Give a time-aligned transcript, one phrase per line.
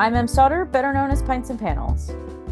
[0.00, 2.08] I'm Em Sauter, better known as Pints and Panels.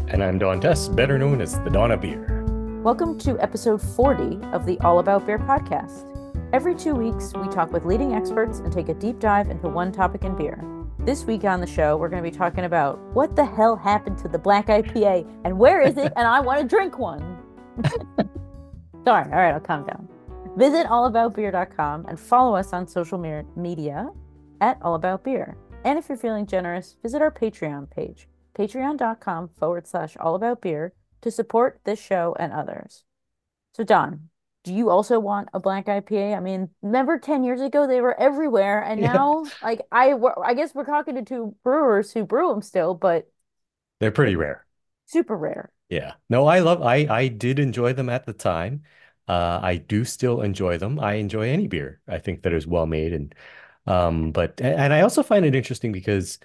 [0.09, 2.45] And I'm Don Tse, better known as the of Beer.
[2.83, 6.05] Welcome to episode 40 of the All About Beer podcast.
[6.53, 9.91] Every two weeks, we talk with leading experts and take a deep dive into one
[9.91, 10.63] topic in beer.
[10.99, 14.19] This week on the show, we're going to be talking about what the hell happened
[14.19, 17.39] to the black IPA and where is it, and I want to drink one.
[19.05, 20.07] Sorry, all right, I'll calm down.
[20.55, 24.07] Visit allaboutbeer.com and follow us on social media
[24.61, 25.55] at allaboutbeer.
[25.85, 30.93] And if you're feeling generous, visit our Patreon page, patreon.com forward slash all about beer,
[31.21, 33.03] to support this show and others.
[33.73, 34.29] So, Don,
[34.63, 36.35] do you also want a black IPA?
[36.35, 39.51] I mean, remember 10 years ago they were everywhere, and now, yeah.
[39.63, 43.31] like, I, I guess we're talking to two brewers who brew them still, but
[43.99, 44.65] they're pretty rare.
[45.05, 45.71] Super rare.
[45.89, 46.13] Yeah.
[46.29, 48.83] No, I love, I, I did enjoy them at the time.
[49.27, 50.99] Uh, I do still enjoy them.
[50.99, 52.01] I enjoy any beer.
[52.07, 53.33] I think that is well made and
[53.89, 56.39] um, but and I also find it interesting because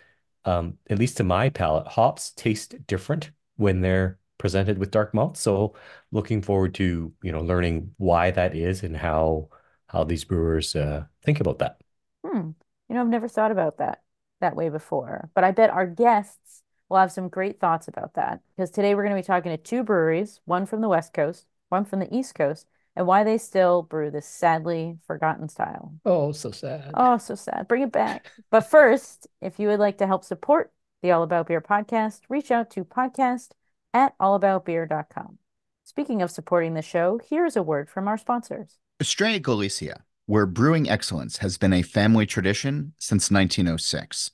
[0.47, 5.36] um, at least to my palate, hops taste different when they're presented with dark malt.
[5.36, 5.75] So
[6.11, 9.51] looking forward to you know learning why that is and how
[9.89, 11.81] how these brewers uh, think about that.
[12.27, 12.51] Hmm.
[12.89, 14.03] You know, I've never thought about that
[14.41, 18.41] that way before, but I bet our guests will have some great thoughts about that
[18.56, 21.47] because today we're going to be talking to two breweries, one from the West Coast,
[21.69, 25.95] one from the East Coast, and why they still brew this sadly forgotten style.
[26.05, 26.91] Oh, so sad.
[26.95, 27.67] Oh, so sad.
[27.69, 28.31] Bring it back.
[28.51, 32.51] but first, if you would like to help support the All About Beer podcast, reach
[32.51, 33.51] out to podcast
[33.92, 35.39] at allaboutbeer.com.
[35.84, 38.78] Speaking of supporting the show, here's a word from our sponsors.
[39.01, 44.31] Estrella Galicia, where brewing excellence has been a family tradition since 1906.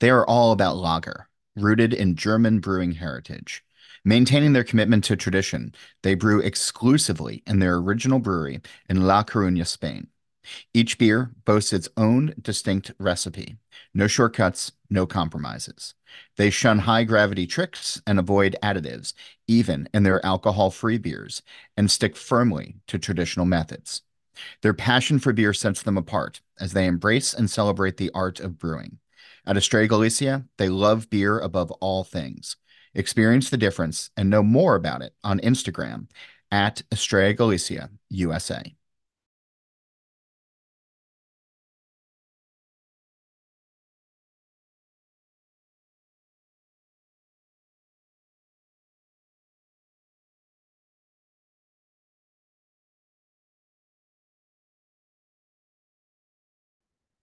[0.00, 3.64] They are all about lager, rooted in German brewing heritage.
[4.04, 9.66] Maintaining their commitment to tradition, they brew exclusively in their original brewery in La Coruña,
[9.66, 10.08] Spain.
[10.72, 13.56] Each beer boasts its own distinct recipe.
[13.92, 15.94] No shortcuts, no compromises.
[16.36, 19.12] They shun high gravity tricks and avoid additives,
[19.46, 21.42] even in their alcohol free beers,
[21.76, 24.02] and stick firmly to traditional methods.
[24.62, 28.58] Their passion for beer sets them apart as they embrace and celebrate the art of
[28.58, 28.98] brewing.
[29.46, 32.56] At Estrella Galicia, they love beer above all things.
[32.94, 36.08] Experience the difference and know more about it on Instagram
[36.50, 38.74] at Estrella Galicia USA.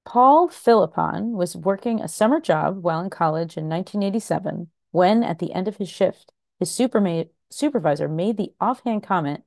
[0.05, 5.53] Paul Philippon was working a summer job while in college in 1987 when, at the
[5.53, 9.44] end of his shift, his supervisor made the offhand comment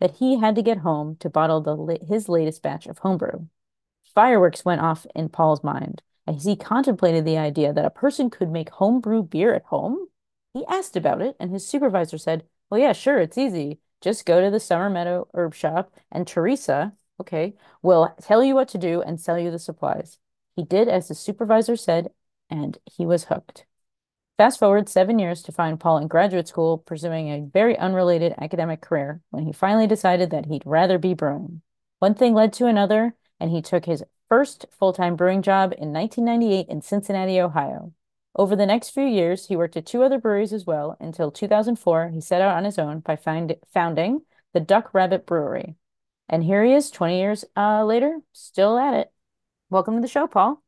[0.00, 3.44] that he had to get home to bottle the, his latest batch of homebrew.
[4.14, 8.50] Fireworks went off in Paul's mind as he contemplated the idea that a person could
[8.50, 10.08] make homebrew beer at home.
[10.54, 13.80] He asked about it, and his supervisor said, Well, yeah, sure, it's easy.
[14.00, 18.68] Just go to the Summer Meadow herb shop, and Teresa, okay, will tell you what
[18.68, 20.18] to do and sell you the supplies.
[20.56, 22.08] He did as the supervisor said,
[22.48, 23.66] and he was hooked.
[24.36, 28.80] Fast forward seven years to find Paul in graduate school pursuing a very unrelated academic
[28.80, 31.62] career when he finally decided that he'd rather be brewing.
[32.00, 35.92] One thing led to another, and he took his first full time brewing job in
[35.92, 37.92] 1998 in Cincinnati, Ohio.
[38.34, 42.08] Over the next few years, he worked at two other breweries as well until 2004.
[42.08, 45.76] He set out on his own by find, founding the Duck Rabbit Brewery.
[46.28, 49.12] And here he is 20 years uh, later, still at it.
[49.70, 50.60] Welcome to the show, Paul.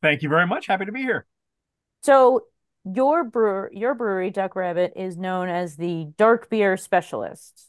[0.00, 0.66] Thank you very much.
[0.66, 1.26] Happy to be here.
[2.02, 2.46] So,
[2.84, 7.68] your brewer, your brewery, Duck Rabbit, is known as the dark beer specialist.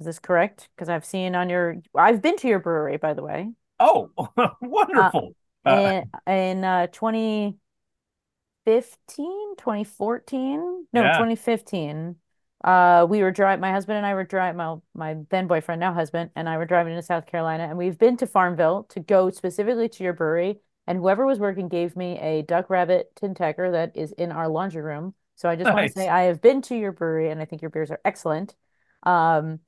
[0.00, 0.68] Is this correct?
[0.74, 3.50] Because I've seen on your, I've been to your brewery, by the way.
[3.78, 4.10] Oh,
[4.60, 5.34] wonderful!
[5.64, 11.12] Uh, in in uh, 2015, 2014, no, yeah.
[11.12, 12.16] 2015.
[12.64, 13.60] Uh, we were driving.
[13.60, 14.56] My husband and I were driving.
[14.56, 17.98] My my then boyfriend, now husband, and I were driving to South Carolina, and we've
[17.98, 20.60] been to Farmville to go specifically to your brewery
[20.92, 24.46] and whoever was working gave me a duck rabbit tin tacker that is in our
[24.46, 25.14] laundry room.
[25.36, 25.74] So I just nice.
[25.74, 28.00] want to say I have been to your brewery and I think your beers are
[28.04, 28.54] excellent.
[29.02, 29.60] Um,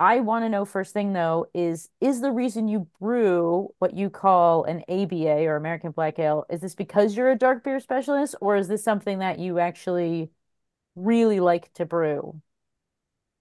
[0.00, 4.08] I want to know first thing though is is the reason you brew what you
[4.08, 8.34] call an ABA or American Black Ale is this because you're a dark beer specialist
[8.40, 10.30] or is this something that you actually
[10.96, 12.40] really like to brew?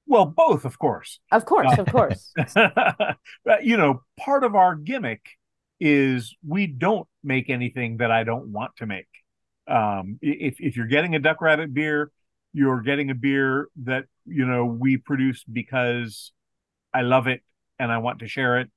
[0.08, 1.22] Well, both, of course.
[1.32, 2.34] Of course, uh, of course.
[3.64, 5.39] you know, part of our gimmick
[5.80, 9.08] is we don't make anything that I don't want to make.
[9.68, 12.12] Um, if if you're getting a Duck Rabbit beer,
[12.54, 16.32] you're getting a beer that you know we produce because
[16.94, 17.42] I love it
[17.78, 18.70] and I want to share it,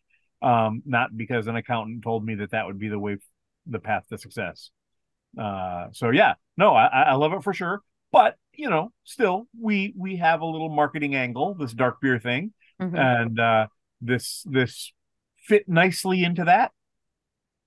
[0.43, 3.17] um, not because an accountant told me that that would be the way,
[3.67, 4.71] the path to success.
[5.39, 7.81] uh, so yeah, no, I, I love it for sure.
[8.13, 12.53] But you know, still, we we have a little marketing angle, this dark beer thing,
[12.81, 12.99] Mhm.
[12.99, 13.67] and uh,
[14.03, 14.93] this this
[15.39, 16.73] fit nicely into that.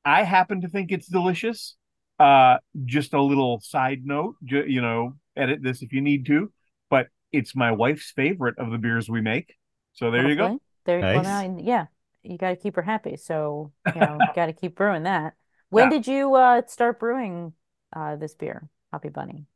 [0.05, 1.75] I happen to think it's delicious.
[2.19, 6.51] Uh, just a little side note, ju- you know, edit this if you need to,
[6.89, 9.55] but it's my wife's favorite of the beers we make.
[9.93, 10.47] So there you go.
[10.47, 10.61] Lovely.
[10.85, 11.23] There, well, Nice.
[11.23, 11.87] now, yeah,
[12.23, 13.17] you got to keep her happy.
[13.17, 15.35] So, you know, got to keep brewing that.
[15.69, 15.89] When Yeah.
[15.89, 17.53] did you uh start brewing
[17.93, 19.47] uh this beer, Hoppy Bunny?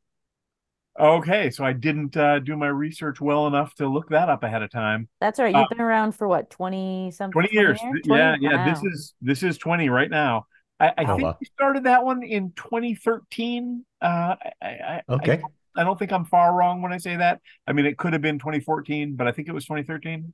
[0.98, 4.62] Okay, so I didn't uh, do my research well enough to look that up ahead
[4.62, 5.08] of time.
[5.20, 5.54] That's all right.
[5.54, 7.48] Uh, You've been around for what, 20 something?
[7.48, 7.82] 20 years.
[7.82, 7.92] years?
[7.92, 8.40] Th- Yeah, 20?
[8.40, 8.58] yeah.
[8.58, 10.46] This is this is 20 right now.
[10.78, 11.40] I, I Oh, think wow.
[11.40, 13.84] we started that one in 2013.
[14.00, 15.42] Uh, I, I, I, Okay.
[15.76, 17.40] I don't think I'm far wrong when I say that.
[17.66, 20.32] I mean, it could have been 2014, but I think it was 2013.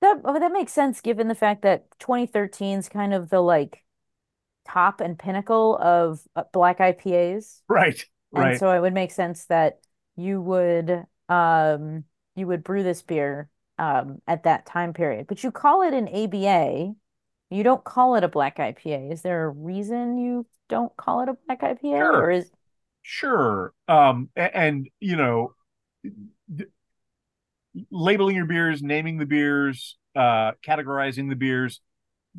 [0.00, 3.84] That oh, that makes sense given the fact that 2013 is kind of the like
[4.66, 7.62] top and pinnacle of uh, black IPAs.
[7.68, 8.04] Right,
[8.34, 8.56] And right.
[8.56, 9.80] so it would make sense that
[10.16, 12.04] you would um
[12.36, 13.48] you would brew this beer
[13.78, 15.26] um at that time period.
[15.26, 16.94] But you call it an ABA.
[17.52, 19.10] You don't call it a black IPA.
[19.12, 22.16] Is there a reason you don't call it a black IPA Sure.
[22.16, 22.50] or is
[23.02, 23.72] Sure.
[23.88, 25.54] Um, a- and you know,
[26.56, 26.68] th-
[27.90, 31.80] labeling your beers, naming the beers, uh, categorizing the beers,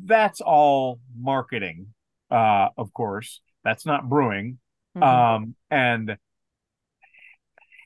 [0.02, 1.88] that's all marketing.
[2.30, 4.58] Uh, of course, that's not brewing.
[4.96, 5.02] Mhm.
[5.02, 6.16] Um, and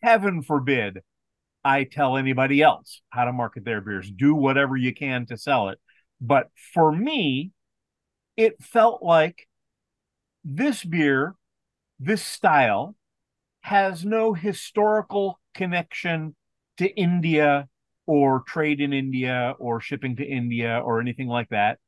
[0.06, 1.00] heaven forbid
[1.64, 4.08] I tell anybody else how to market their beers.
[4.08, 5.80] Do whatever you can to sell it.
[6.20, 7.50] But for me,
[8.36, 9.48] it felt like
[10.44, 11.34] this beer,
[11.98, 12.94] this style,
[13.62, 16.36] has no historical connection
[16.78, 17.66] to India
[18.06, 21.80] or trade in India or shipping to India or anything like that.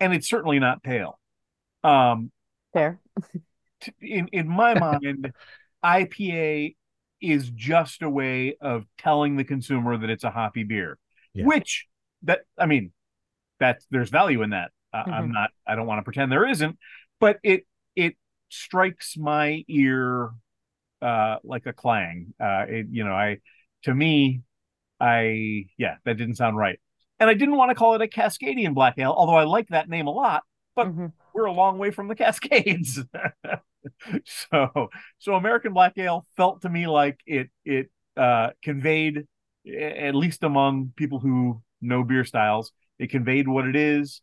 [0.00, 1.18] And it's certainly not pale.
[1.82, 2.30] Um,
[2.74, 3.00] fair?
[4.02, 5.32] in in my mind,
[5.84, 6.74] IPA
[7.20, 10.98] is just a way of telling the consumer that it's a hoppy beer,
[11.34, 11.44] Yeah.
[11.46, 11.86] which
[12.22, 12.92] that I mean,
[13.60, 14.70] that there's value in that.
[14.92, 15.50] I, I'm not.
[15.66, 16.78] I don't want to pretend there isn't,
[17.20, 17.66] but it
[17.96, 18.16] it
[18.48, 20.30] strikes my ear
[21.02, 22.34] uh, like a clang.
[22.40, 23.38] Uh, it, you know, I
[23.82, 24.42] to me,
[25.00, 26.78] I yeah, that didn't sound right,
[27.20, 29.88] and I didn't want to call it a Cascadian Black Ale, although I like that
[29.88, 30.42] name a lot.
[30.76, 31.12] But Mhm.
[31.34, 33.00] we're a long way from the Cascades.
[34.50, 34.88] so
[35.18, 39.26] so American Black Ale felt to me like it it uh conveyed
[39.66, 44.20] at least among people who know beer styles, it conveyed what it is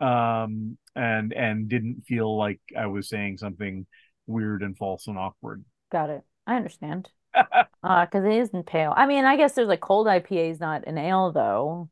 [0.00, 3.86] um and and didn't feel like I was saying something
[4.26, 5.64] weird and false and awkward.
[5.92, 6.22] Got it.
[6.46, 7.10] I understand.
[7.82, 8.94] Uh, because it isn't pale.
[8.96, 11.90] I mean, I guess there's like cold IPA is not an ale though.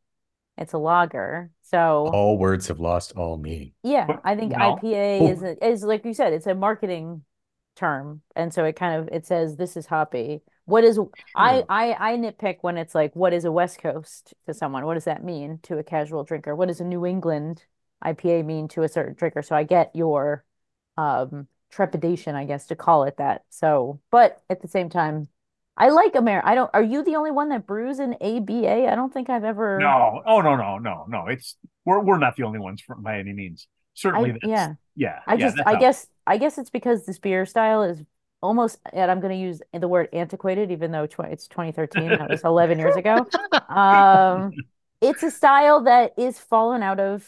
[0.58, 1.50] It's a lager.
[1.62, 3.72] So All words have lost all meaning.
[3.82, 4.58] yeah, But I think no.
[4.60, 5.28] IPA Oh.
[5.30, 7.24] is a, is like you said, it's a marketing
[7.76, 10.42] term, and so it kind of it says this is hoppy.
[10.64, 10.98] What is
[11.34, 14.86] I I I nitpick when it's like what is a West Coast to someone?
[14.86, 16.54] What does that mean to a casual drinker?
[16.54, 17.64] What does a New England
[18.00, 19.42] IPA mean to a certain drinker?
[19.42, 20.44] So I get your
[20.96, 23.44] um trepidation, I guess, to call it that.
[23.50, 25.28] So, but at the same time,
[25.76, 26.42] I like Amer.
[26.44, 26.70] I don't.
[26.74, 28.88] Are you the only one that brews in ABA?
[28.90, 29.78] I don't think I've ever.
[29.78, 31.26] No, oh no, no, no, no.
[31.28, 33.66] It's we're we're not the only ones from, by any means.
[33.94, 34.74] Certainly I that's yeah.
[34.96, 38.02] yeah, I yeah, just I how- guess I guess it's because this beer style is
[38.42, 42.28] almost and I'm going to use the word antiquated even though tw it's 2013 that
[42.28, 43.26] was 11 years ago.
[43.68, 44.52] Um
[45.00, 47.24] it's a style that is fallen out of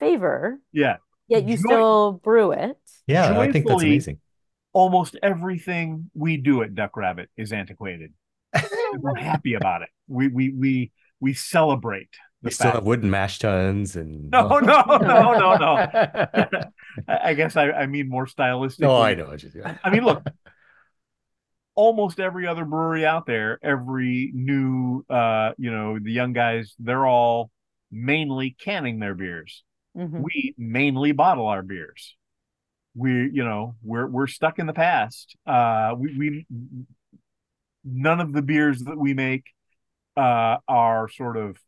[0.00, 0.96] favor, yeah.
[1.28, 2.76] yet you Joy- still brew it.
[3.06, 4.18] Yeah, I think that's amazing.
[4.74, 8.12] Almost everything we do at Duck Rabbit is antiquated.
[8.98, 9.88] We're happy about it.
[10.08, 12.10] We we we we celebrate
[12.42, 12.74] the We still fact.
[12.76, 15.76] have wooden mash tuns and No, no, no, no, no.
[17.08, 18.82] I I guess I, I mean more stylistic.
[18.82, 19.30] No, I know.
[19.30, 20.22] I just- I mean, look,
[21.74, 27.06] almost every other brewery out there, every new, uh, you know, the young guys, they're
[27.06, 27.50] all
[27.90, 29.62] mainly canning their beers.
[29.96, 30.20] Mhm.
[30.22, 32.16] We mainly bottle our beers.
[32.94, 35.36] We, you know, we're we're stuck in the past.
[35.46, 36.46] Uh, we we
[37.84, 39.44] none of the beers that we make
[40.16, 41.58] uh are sort of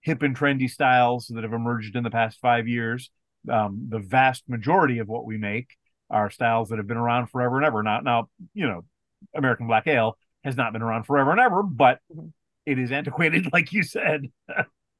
[0.00, 3.10] hip and trendy styles that have emerged in the past five years.
[3.50, 5.68] Um, the vast majority of what we make
[6.10, 7.82] are styles that have been around forever and ever.
[7.82, 8.84] Not now, you know,
[9.34, 11.98] American Black Ale has not been around forever and ever, but
[12.64, 14.30] it is antiquated, like you said.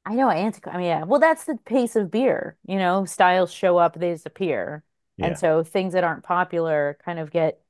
[0.05, 0.75] I know antiquated.
[0.75, 1.03] I mean, yeah.
[1.03, 2.57] Well, that's the pace of beer.
[2.65, 4.83] You know, styles show up, they disappear.
[5.17, 5.27] Yeah.
[5.27, 7.61] And so things that aren't popular kind of get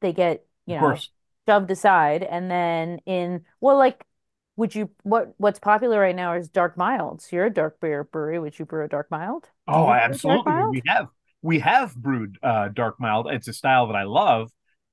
[0.00, 1.02] they get, you know,
[1.48, 4.06] shoved aside and then in well like
[4.54, 8.38] would you what what's popular right now is dark milds you're a dark beer brewery
[8.38, 10.62] would you brew a dark mild oh, you brew a dark absolutely.
[10.62, 11.08] We have
[11.42, 13.26] we have brewed uh, dark mild.
[13.30, 14.50] It's a style that I love,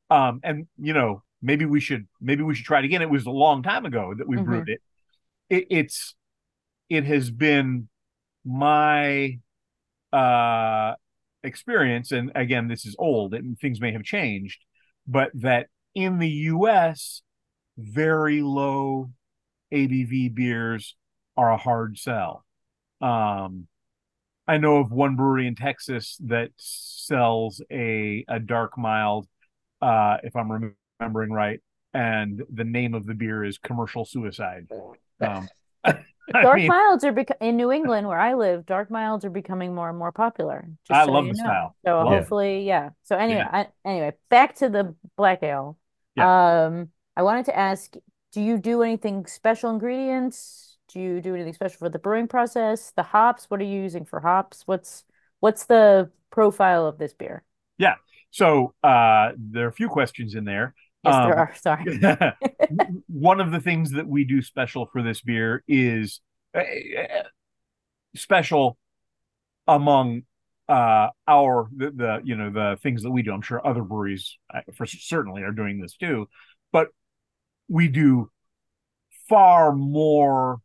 [0.10, 3.02] um, and you know maybe we should maybe we should try it again.
[3.02, 4.38] It was a long time ago that we Mhm.
[4.38, 4.82] brewed it.
[5.50, 5.68] it.
[5.70, 6.16] It's
[6.90, 7.90] it has been
[8.46, 9.40] my
[10.14, 10.96] uh
[11.44, 14.64] experience, and again, this is old and things may have changed,
[15.08, 17.22] but that in the U.S.
[17.78, 19.10] very low
[19.74, 20.96] ABV beers
[21.38, 22.46] are a hard sell.
[23.02, 23.68] Um,
[24.48, 29.28] I know of one brewery in Texas that sells a a dark mild,
[29.82, 31.60] uh, if I'm remembering right,
[31.94, 34.68] and the name of the beer is Commercial Suicide.
[35.22, 35.48] Um,
[35.84, 36.04] I
[36.42, 38.66] Dark mean, milds are bec- in New England where I live.
[38.66, 40.68] Dark milds are becoming more and more popular.
[40.90, 41.44] I so love you the know.
[41.44, 41.76] style.
[41.86, 42.06] So Yeah.
[42.06, 42.92] hopefully, yeah.
[43.04, 43.50] So anyway, Yeah.
[43.52, 45.78] I, anyway, back to the black ale.
[46.18, 47.94] Um, I wanted to ask,
[48.34, 50.78] do you do anything special ingredients?
[50.90, 52.92] Do you do anything special for the brewing process?
[52.96, 54.64] The hops, what are you using for hops?
[54.66, 55.06] What's
[55.40, 57.44] what's the profile of this beer?
[57.78, 57.96] Yeah.
[58.32, 60.74] So uh, there are a few questions in there.
[61.04, 61.56] Yes, Um, there are.
[61.56, 61.86] Sorry.
[63.08, 66.22] one of the things that we do special for this beer is
[66.56, 66.62] uh,
[68.16, 68.78] special
[69.68, 70.24] among
[70.68, 74.38] uh our the, the you know the things that we do i'm sure other breweries
[74.54, 76.28] uh, for certainly are doing this too
[76.72, 76.90] but
[77.68, 78.30] we do
[79.28, 80.60] far more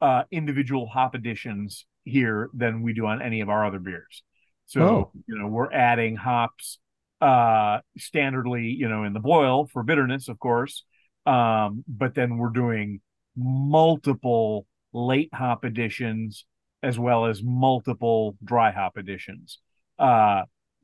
[0.00, 4.22] uh individual hop additions here than we do on any of our other beers
[4.66, 5.10] so Oh.
[5.26, 6.78] you know we're adding hops
[7.20, 10.84] uh standardly you know in the boil for bitterness of course
[11.26, 13.00] um but then we're doing
[13.36, 16.44] multiple late hop additions
[16.82, 19.58] as well as multiple dry hop editions.
[19.98, 20.42] uh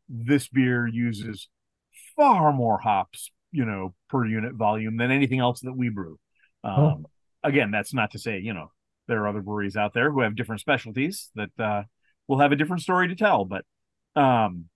[0.08, 1.48] this beer uses
[2.16, 6.18] far more hops you know per unit volume than anything else that we brew
[6.64, 7.06] um
[7.42, 8.70] again that's not to say you know
[9.08, 11.82] there are other breweries out there who have different specialties that uh
[12.28, 13.64] will have a different story to tell but
[14.16, 14.66] um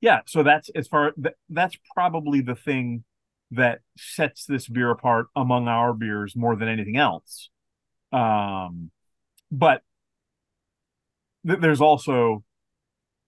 [0.00, 3.04] yeah so that's as far th- that's probably the thing
[3.52, 7.50] that sets this beer apart among our beers more than anything else.
[8.12, 8.90] Um
[9.50, 9.82] but
[11.46, 12.44] th- there's also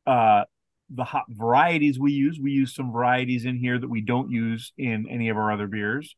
[0.06, 0.44] uh
[0.90, 2.38] the hop varieties we use.
[2.42, 5.66] We use some varieties in here that we don't use in any of our other
[5.66, 6.16] beers.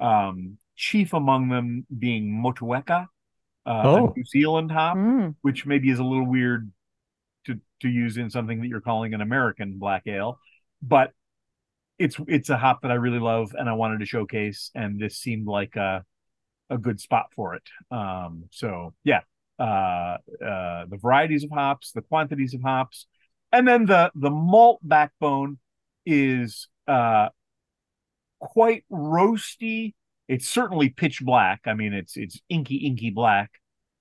[0.00, 3.06] Um chief among them being motueka
[3.66, 4.06] uh, Oh.
[4.08, 6.72] a new zealand hop Mm, which maybe is a little weird
[7.46, 10.38] to to use in something that you're calling an American black ale,
[10.80, 11.12] but
[12.02, 15.16] it's it's a hop that I really love and I wanted to showcase, and this
[15.18, 16.04] seemed like a
[16.70, 17.62] a good spot for it.
[17.90, 19.20] Um, so yeah,
[19.58, 23.06] uh, uh, the varieties of hops, the quantities of hops,
[23.52, 25.58] and then the the malt backbone
[26.04, 27.28] is uh
[28.40, 29.94] quite roasty.
[30.28, 31.60] It's certainly pitch black.
[31.66, 33.50] I mean, it's it's inky inky black.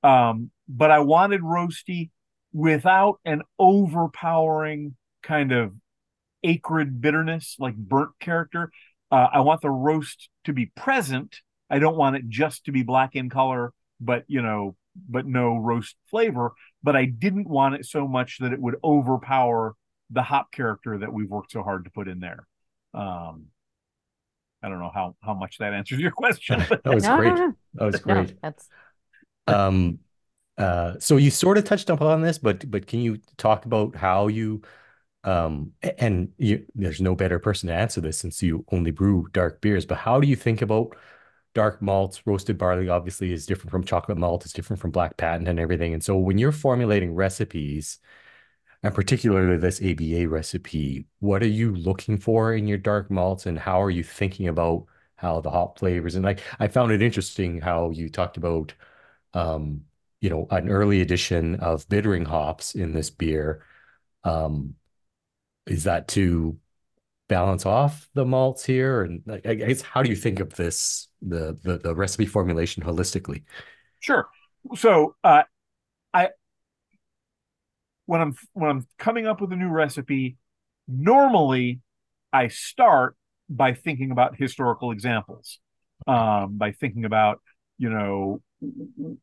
[0.04, 2.10] Um, but I wanted roasty
[2.54, 5.74] without an overpowering kind of
[6.44, 8.72] acrid bitterness, like burnt character.
[9.12, 11.38] Uh, I want the roast to be present.
[11.70, 14.76] I don't want it just to be black in color, but you know,
[15.10, 16.54] but no roast flavor.
[16.84, 19.76] But I didn't want it so much that it would overpower
[20.10, 22.48] the hop character that we've worked so hard to put in there.
[22.94, 23.48] Um,
[24.64, 26.64] I don't know how how much that answers your question.
[26.84, 27.36] That was no, great.
[27.36, 28.34] no, no, That was no, great.
[28.42, 28.70] that's
[29.48, 30.00] Um,
[30.58, 34.28] uh, so you sort of touched upon this, but but can you talk about how
[34.28, 34.62] you
[35.24, 39.62] um and you there's no better person to answer this since you only brew dark
[39.62, 40.96] beers, but how do you think about
[41.54, 42.26] dark malts?
[42.26, 45.94] Roasted barley obviously is different from chocolate malt, it's different from black patent and everything.
[45.94, 48.00] And so when you're formulating recipes,
[48.84, 53.60] and particularly this ABA recipe, what are you looking for in your dark malts and
[53.60, 54.86] how are you thinking about
[55.16, 56.16] how the hop flavors?
[56.16, 58.74] And like I found it interesting how you talked about
[59.34, 59.84] um,
[60.22, 63.64] you know, an early edition of bittering hops in this beer.
[64.24, 64.76] Um,
[65.68, 66.58] is that to
[67.28, 69.04] balance off the malts here?
[69.04, 73.44] And I guess, how do you think of this, the the, the recipe formulation holistically?
[74.00, 74.28] Sure.
[74.76, 75.44] So uh,
[76.14, 76.30] I
[78.06, 80.38] when I'm when I'm coming up with a new recipe,
[80.88, 81.80] normally
[82.34, 83.16] I start
[83.50, 85.60] by thinking about historical examples,
[86.08, 87.42] um, by thinking about
[87.78, 88.42] you know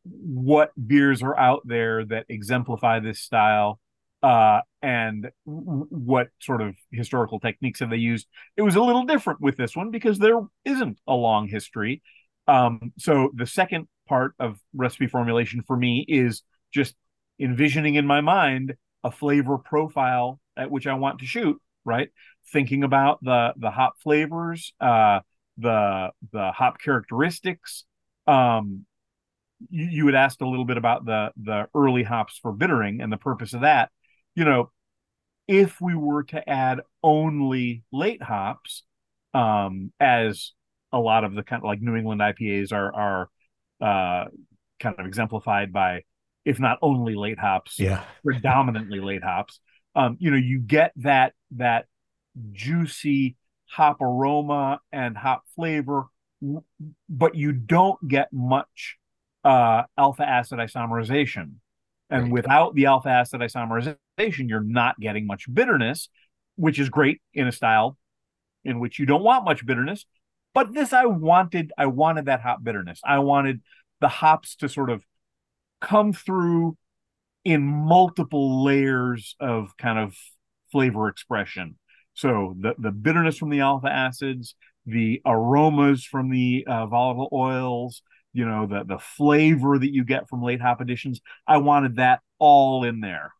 [0.03, 3.79] what beers are out there that exemplify this style
[4.23, 9.39] uh and what sort of historical techniques have they used it was a little different
[9.41, 12.01] with this one because there isn't a long history
[12.47, 16.41] um so the second part of recipe formulation for me is
[16.73, 16.95] just
[17.39, 22.09] envisioning in my mind a flavor profile at which I want to shoot, right?
[22.51, 25.21] Thinking about the the hop flavors, uh
[25.57, 27.85] the the hop characteristics.
[28.27, 28.85] Um
[29.69, 33.11] you, you had asked a little bit about the the early hops for bittering and
[33.11, 33.91] the purpose of that.
[34.39, 34.71] You know,
[35.49, 38.83] if we were to add only late hops,
[39.33, 40.53] um, as
[40.93, 43.29] a lot of the kind of like New England IPAs are are
[43.81, 44.29] uh,
[44.79, 46.03] kind of exemplified by,
[46.45, 48.05] if not only late hops, Yeah.
[48.23, 49.59] predominantly late hops.
[49.93, 51.87] Um, you know, you get that that
[52.53, 56.05] juicy hop aroma and hop flavor,
[57.09, 58.97] but you don't get much
[59.43, 61.55] uh, alpha acid isomerization.
[62.09, 62.31] And Right.
[62.31, 66.09] without the alpha acid isomerization, you're not getting much bitterness,
[66.55, 67.97] which is great in a style
[68.65, 70.05] in which you don't want much bitterness.
[70.53, 72.99] But this I wanted, I wanted that hop bitterness.
[73.03, 73.61] I wanted
[74.01, 75.03] the hops to sort of
[75.79, 76.77] come through
[77.45, 80.15] in multiple layers of kind of
[80.71, 81.77] flavor expression.
[82.13, 88.01] So the the bitterness from the alpha acids, the aromas from the uh, volatile oils,
[88.33, 91.21] you know, the the flavor that you get from late hop additions.
[91.47, 93.31] I wanted that all in there.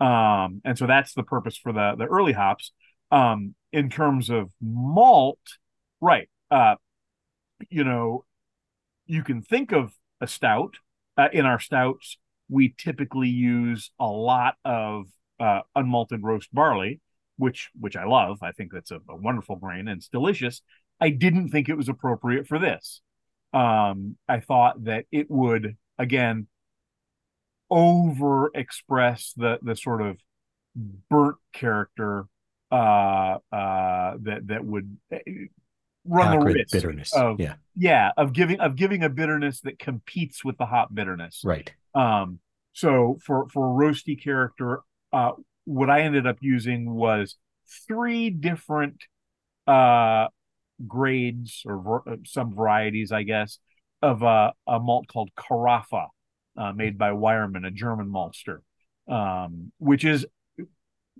[0.00, 2.72] Um, and so that's the purpose for the the early hops.
[3.10, 5.38] Um, in terms of malt,
[6.00, 6.28] right?
[6.50, 6.76] Uh,
[7.70, 8.24] you know,
[9.06, 10.76] you can think of a stout.
[11.16, 15.06] Uh, in our stouts, we typically use a lot of
[15.40, 17.00] uh, unmalted roast barley,
[17.36, 18.38] which which I love.
[18.42, 20.62] I think that's a, a wonderful grain and it's delicious.
[21.00, 23.00] I didn't think it was appropriate for this.
[23.52, 26.46] Um, I thought that it would again
[27.70, 30.18] over express the the sort of
[31.10, 32.26] burnt character
[32.70, 35.18] uh uh that that would uh,
[36.04, 37.12] run the risk bitterness.
[37.14, 37.54] of yeah.
[37.74, 41.72] yeah of giving of giving a bitterness that competes with the hop bitterness Right.
[41.94, 42.38] um
[42.72, 44.80] so for for roasty character
[45.12, 45.32] uh
[45.64, 47.36] what i ended up using was
[47.88, 49.02] three different
[49.66, 50.26] uh
[50.86, 53.58] grades or var- some varieties i guess
[54.02, 56.08] of a, a malt called carafa
[56.56, 58.60] uh, made by Weyermann, a German maltster,
[59.08, 60.26] um, which is,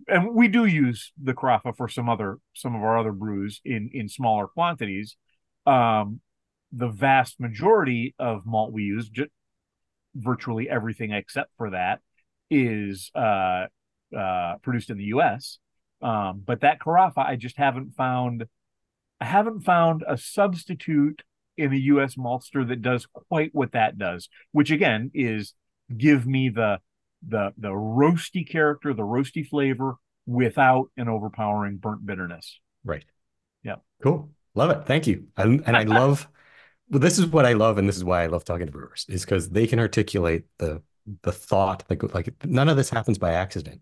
[0.08, 3.90] and we do use the carafa for some other some of our other brews in
[3.92, 5.16] in smaller quantities.
[5.66, 6.20] Um,
[6.72, 9.28] the vast majority of malt we use, ju-
[10.14, 12.00] virtually everything except for that,
[12.50, 13.66] is uh,
[14.16, 15.58] uh, produced in the U.S.
[16.02, 18.46] Um, but that carafa, I just haven't found.
[19.20, 21.22] I haven't found a substitute
[21.56, 22.16] in a U.S.
[22.16, 25.54] maltster that does quite what that does, which again is
[25.96, 26.80] give me the
[27.26, 29.94] the the roasty character, the roasty flavor
[30.26, 32.60] without an overpowering burnt bitterness.
[32.84, 33.04] Right.
[33.62, 33.76] Yeah.
[34.02, 34.30] Cool.
[34.54, 34.86] Love it.
[34.86, 35.28] Thank you.
[35.36, 36.28] And, and I love,
[36.90, 39.06] well, this is what I love, and this is why I love talking to brewers,
[39.08, 40.82] is because they can articulate the
[41.22, 43.80] the thought like like none of this happens by accident.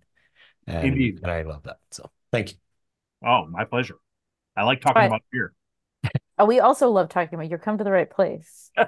[0.66, 1.20] And, Indeed.
[1.22, 1.78] and I love that.
[1.90, 2.56] So thank you.
[3.24, 3.96] Oh, my pleasure.
[4.56, 5.06] I like talking Right.
[5.06, 5.52] about beer.
[6.38, 8.70] Oh, we also love talking about you're come to the right place.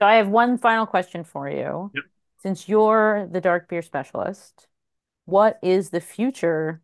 [0.00, 1.92] So I have one final question for you.
[1.94, 2.04] Yep.
[2.42, 4.66] Since you're the dark beer specialist,
[5.26, 6.82] what is the future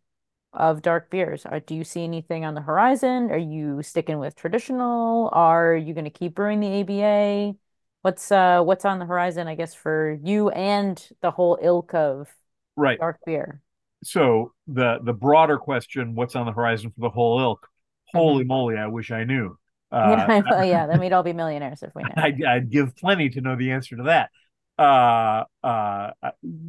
[0.53, 1.45] of dark beers?
[1.45, 3.31] Are, do you see anything on the horizon?
[3.31, 5.29] Are you sticking with traditional?
[5.33, 7.55] Are you going to keep brewing the ABA?
[8.03, 12.29] What's uh what's on the horizon, I guess, for you and the whole ilk of
[12.75, 12.99] Right.
[12.99, 13.61] dark beer?
[14.03, 17.67] So the the broader question, what's on the horizon for the whole ilk?
[18.13, 19.57] Holy moly, I wish I knew.
[19.91, 22.11] Uh, yeah, yeah, then we'd all be millionaires if we knew.
[22.15, 24.29] I'd, I'd give plenty to know the answer to that.
[24.77, 26.11] Uh, uh,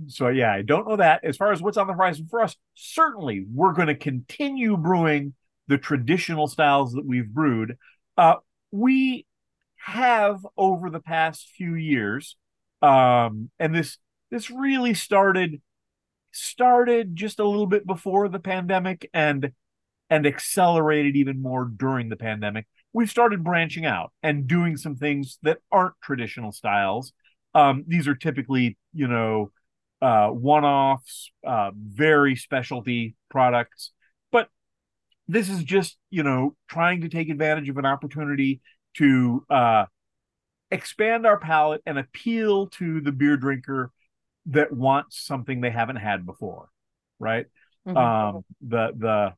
[0.07, 1.23] so yeah, I don't know that.
[1.23, 5.35] As far as what's on the horizon for us, certainly we're going to continue brewing
[5.69, 7.77] the traditional styles that we've brewed.
[8.17, 8.37] Uh,
[8.73, 9.27] we
[9.77, 12.37] have over the past few years,
[12.83, 13.99] um, and this
[14.31, 15.61] this really started
[16.33, 19.53] started just a little bit before the pandemic and
[20.11, 25.39] and accelerated even more during the pandemic we've started branching out and doing some things
[25.43, 27.13] that aren't traditional styles.
[27.55, 29.53] Um, these are typically, you know,
[30.03, 33.93] uh, one-offs, uh, very specialty products.
[34.33, 34.49] But
[35.29, 38.61] this is just, you know, trying to take advantage of an opportunity
[38.95, 39.85] to uh,
[40.71, 43.93] expand our palate and appeal to the beer drinker
[44.47, 46.69] that wants something they haven't had before,
[47.19, 47.47] right?
[47.87, 47.97] Mhm.
[47.97, 49.33] um the the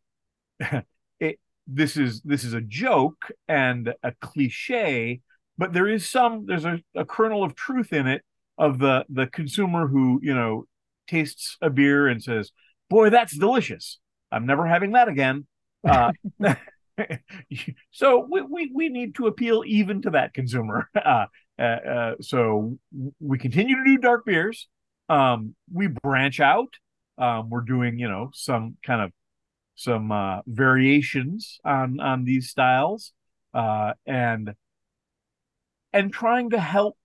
[1.21, 5.21] it this is this is a joke and a cliche
[5.59, 8.23] but there is some there's a, a kernel of truth in it
[8.59, 10.65] of the the consumer who you know
[11.07, 12.53] tastes a beer and says
[12.93, 13.99] boy that's delicious.
[14.31, 15.47] I'm never having that again.
[15.87, 16.13] Uh,
[17.91, 20.89] so we, we we need to appeal even to that consumer.
[21.05, 21.27] Uh,
[21.59, 22.79] uh, uh, so
[23.21, 24.69] we continue to do dark beers.
[25.09, 26.75] Um we branch out.
[27.19, 29.13] Um, we're doing, you know, some kind of
[29.83, 33.13] some uh, variations on on these styles,
[33.55, 34.55] uh, and
[35.93, 36.97] and trying to help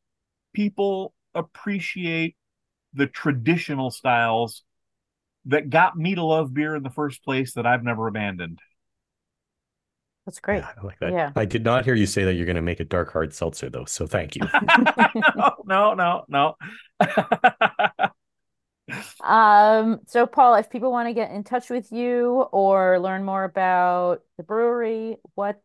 [0.54, 2.36] people appreciate
[2.94, 4.64] the traditional styles
[5.46, 8.60] that got me to love beer in the first place that I've never abandoned.
[10.26, 10.58] That's great.
[10.58, 11.14] Yeah, I like that.
[11.14, 11.32] Yeah.
[11.38, 13.70] I did not hear you say that you're going to make a dark hard seltzer
[13.70, 14.42] though, so thank you.
[15.66, 16.56] no, no, no.
[19.24, 23.44] Um, so Paul, if people want to get in touch with you or learn more
[23.44, 25.60] about the brewery, what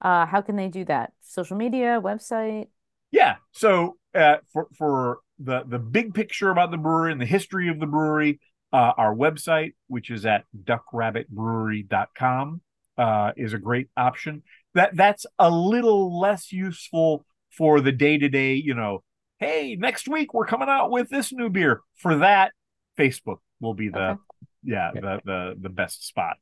[0.00, 1.12] uh how can they do that?
[1.22, 2.68] Social media, website?
[3.10, 3.36] Yeah.
[3.52, 7.80] So uh, for for the the big picture about the brewery and the history of
[7.80, 8.40] the brewery,
[8.72, 12.60] uh, our website, which is at duckrabbitbrewery.com,
[12.98, 14.42] uh, is a great option.
[14.74, 18.54] That that's a little less useful for the day to day.
[18.54, 19.02] You know,
[19.44, 21.80] hey, next week we're coming out with this new beer.
[21.96, 22.52] For that,
[22.98, 24.20] Facebook will be the Okay.
[24.64, 25.00] yeah, Yeah.
[25.00, 26.36] the the the best spot.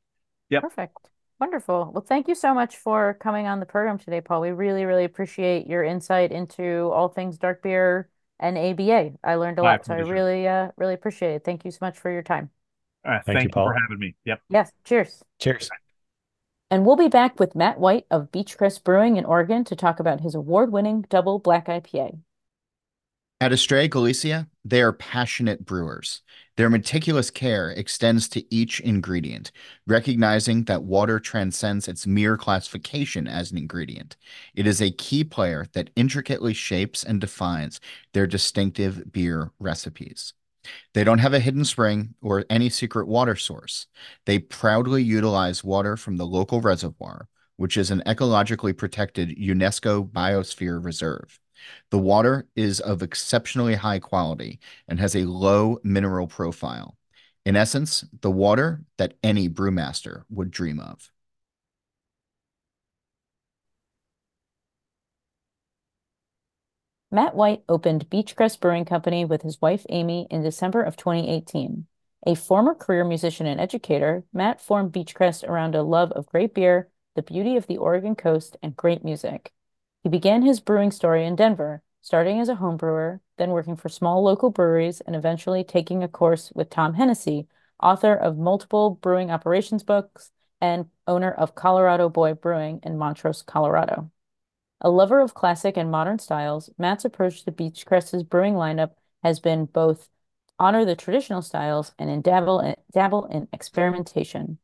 [0.49, 0.61] Yep.
[0.63, 0.97] Perfect.
[1.39, 1.91] Wonderful.
[1.93, 4.41] Well, thank you so much for coming on the program today, Paul.
[4.41, 9.13] We really, really appreciate your insight into all things dark beer and ABA.
[9.23, 11.43] I learned a My lot, so I really, uh, really appreciate it.
[11.43, 12.49] Thank you so much for your time.
[13.03, 13.67] Uh, Thank you, thank you Paul.
[13.67, 14.15] for having me.
[14.25, 14.41] Yep.
[14.49, 15.23] Yes, cheers.
[15.39, 15.69] Cheers.
[16.71, 20.21] And we'll be back with Matt White of Beachcrest Brewing in Oregon to talk about
[20.21, 22.19] his award-winning double black IPA.
[23.41, 26.21] At Estrella Galicia, they are passionate brewers.
[26.55, 29.51] Their meticulous care extends to each ingredient,
[29.85, 34.15] recognizing that water transcends its mere classification as an ingredient.
[34.55, 37.81] It is a key player that intricately shapes and defines
[38.13, 40.33] their distinctive beer recipes.
[40.93, 43.87] They don't have a hidden spring or any secret water source.
[44.25, 50.81] They proudly utilize water from the local reservoir, which is an ecologically protected UNESCO biosphere
[50.81, 51.39] reserve.
[51.89, 56.97] The water is of exceptionally high quality and has a low mineral profile.
[57.45, 61.11] In essence, the water that any brewmaster would dream of.
[67.11, 71.85] Matt White opened Beachcrest Brewing Company with his wife Amy in December of 2018.
[72.25, 76.89] A former career musician and educator, Matt formed Beachcrest around a love of great beer,
[77.15, 79.53] the beauty of the Oregon coast, and great music.
[80.03, 83.87] He began his brewing story in Denver, starting as a home brewer, then working for
[83.87, 87.47] small local breweries, and eventually taking a course with Tom Hennessy,
[87.81, 94.11] author of multiple brewing operations books and owner of Colorado Boy Brewing in Montrose, Colorado.
[94.81, 98.91] A lover of classic and modern styles, Matt's approach to Beachcrest's brewing lineup
[99.23, 100.09] has been both
[100.59, 104.57] honor the traditional styles and dabble in, dabble in experimentation.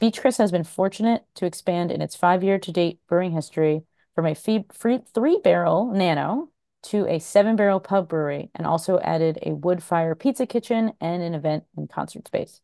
[0.00, 3.82] Beachcrest has been fortunate to expand in its five-year to date brewing history
[4.18, 6.48] from a fee- free three-barrel nano
[6.82, 11.34] to a seven-barrel pub brewery and also added a wood fire pizza kitchen and an
[11.34, 12.60] event and concert space.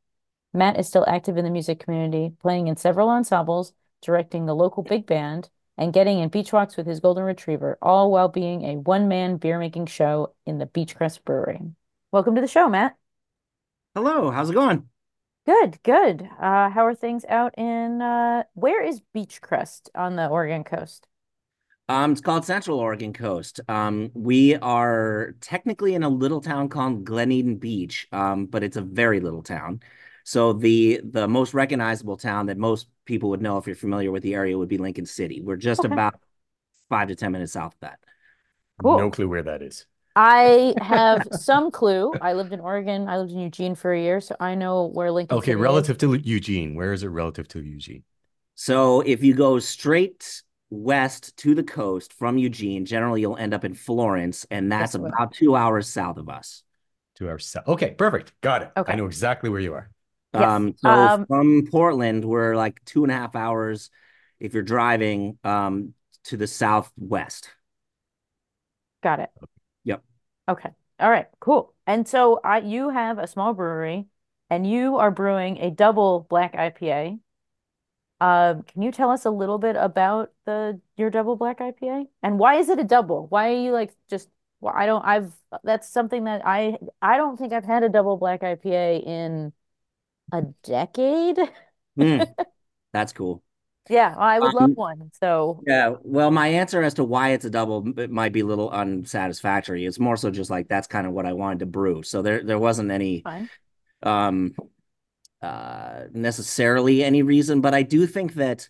[0.52, 4.82] Matt is still active in the music community, playing in several ensembles, directing the local
[4.82, 8.78] big band, and getting in beach walks with his golden retriever, all while being a
[8.78, 11.60] one-man beer-making show in the Beachcrest Brewery.
[12.10, 12.96] Welcome to the show, Matt.
[13.94, 14.88] Hello, how's it going?
[15.46, 16.28] Good, good.
[16.36, 21.06] Uh, how are things out in uh, where is Beachcrest on the Oregon coast?
[21.88, 23.60] Um, it's called Central Oregon Coast.
[23.68, 28.82] Um, we are technically in a little town called Gleneden Beach, um, but it's a
[28.82, 29.80] very little town.
[30.24, 34.22] So the the most recognizable town that most people would know if you're familiar with
[34.22, 35.42] the area would be Lincoln City.
[35.42, 35.84] We're just Okay.
[35.84, 36.14] about
[36.90, 38.00] five to ten minutes south of that.
[38.78, 39.08] Cool.
[39.08, 39.86] No clue where that is.
[40.16, 42.16] I have some clue.
[42.20, 43.08] I lived in Oregon.
[43.08, 45.82] I lived in Eugene for a year, so I know where Lincoln Okay, City is.
[45.82, 48.04] relative to Eugene, where is it relative to Eugene?
[48.54, 50.42] So if you go straight
[50.74, 54.94] west to the coast from Eugene, generally you'll end up in Florence, and that's Yes,
[54.96, 55.10] I will.
[55.10, 56.62] about two hours south of us.
[57.16, 57.68] Two hours south.
[57.68, 58.32] Okay, perfect.
[58.40, 58.72] Got it.
[58.76, 58.92] Okay.
[58.92, 59.90] I know exactly where you are.
[60.32, 60.50] Yes.
[60.50, 63.90] Um, so Um, from Portland, we're like two and a half hours
[64.40, 67.50] if you're driving um to the southwest.
[69.02, 69.30] Got it.
[69.84, 70.02] Yep.
[70.48, 70.70] Okay.
[71.00, 71.28] All right.
[71.40, 71.74] Cool.
[71.87, 74.06] And so I, you have a small brewery,
[74.50, 77.18] and you are brewing a double black IPA.
[78.24, 82.38] Um, can you tell us a little bit about the your double black IPA and
[82.38, 83.26] why is it a double?
[83.28, 84.30] Why are you like just?
[84.60, 85.04] Well, I don't.
[85.04, 85.34] I've
[85.64, 89.52] that's something that I I don't think I've had a double black IPA in
[90.32, 91.38] a decade.
[91.96, 92.24] Hmm,
[92.92, 93.42] that's cool.
[93.88, 95.10] Yeah, I would love Um, one.
[95.20, 98.46] So Yeah, well, my answer as to why it's a double it might be a
[98.46, 99.87] little unsatisfactory.
[99.87, 102.02] It's more so just like that's kind of what I wanted to brew.
[102.04, 103.50] So there there wasn't any fine.
[104.02, 104.54] um
[105.44, 108.68] uh necessarily any reason, but I do think that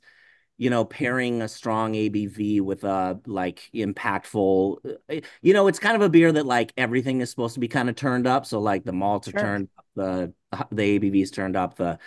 [0.58, 5.96] you know pairing a strong ABV with a like impactful uh, you know it's kind
[5.96, 8.46] of a beer that like everything is supposed to be kind of turned up.
[8.46, 9.34] So like the malts are Sure.
[9.34, 10.34] turned up, the
[10.72, 11.98] the ABV is turned up, the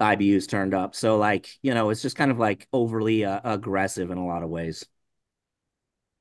[0.00, 0.94] IBU's turned up.
[0.96, 4.42] So like, you know, it's just kind of like overly uh, aggressive in a lot
[4.42, 4.84] of ways.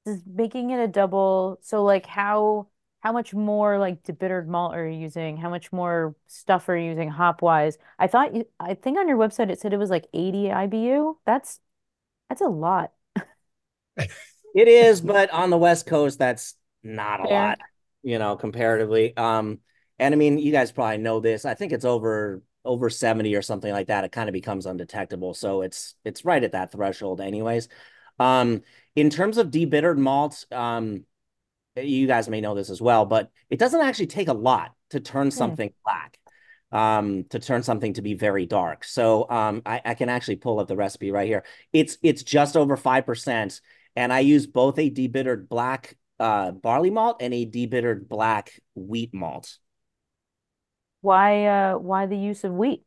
[0.06, 2.68] Is making it a double, so like how
[3.02, 5.38] how much more like debittered malt are you using?
[5.38, 7.78] How much more stuff are you using hop wise?
[8.00, 11.16] I thought you, I think on your website it said it was like 80 IBU.
[11.26, 11.60] That's
[12.30, 12.92] that's a lot.
[14.54, 17.56] It is, but on the West Coast, that's not a Fair.
[17.56, 17.60] lot,
[18.04, 19.16] you know, comparatively.
[19.16, 19.60] Um,
[19.98, 21.46] and I mean, you guys probably know this.
[21.46, 24.04] I think it's over over 70 or something like that.
[24.04, 25.34] It kind of becomes undetectable.
[25.34, 27.70] So it's it's right at that threshold anyways.
[28.20, 28.62] Um,
[28.96, 31.06] in terms of debittered malts, um,
[31.84, 35.00] you guys may know this as well, but it doesn't actually take a lot to
[35.00, 36.17] turn something black,
[36.72, 38.84] um, to turn something to be very dark.
[38.84, 41.44] So um, I, I can actually pull up the recipe right here.
[41.74, 43.62] It's it's just over five percent,
[43.96, 49.13] and I use both a debittered black uh, barley malt and a debittered black wheat
[49.13, 49.58] malt.
[51.02, 52.84] Why uh why the use of wheat?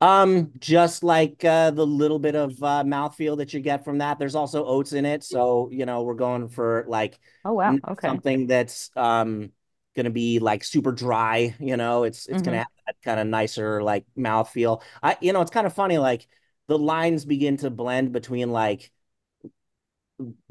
[0.00, 4.18] Um, just like uh, the little bit of uh, mouthfeel that you get from that.
[4.18, 8.20] There's also oats in it, so you know we're going for like Oh wow, okay.
[8.22, 9.52] something that's um
[9.96, 11.54] gonna be like super dry.
[11.60, 12.60] You know, it's it's gonna Mhm.
[12.60, 14.82] have that kind of nicer like mouthfeel.
[15.02, 16.26] I you know it's kind of funny like
[16.68, 18.90] the lines begin to blend between like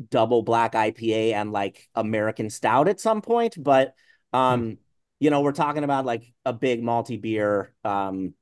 [0.10, 3.94] double black IPA and like American stout at some point, but
[4.34, 4.78] um
[5.20, 8.34] you know we're talking about like a big malty beer um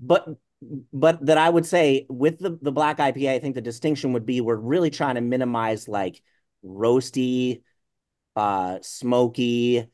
[0.00, 0.26] but
[0.92, 4.26] but that I would say with the the black IPA I think the distinction would
[4.26, 6.22] be we're really trying to minimize like
[6.64, 7.62] roasty
[8.36, 9.86] uh smoky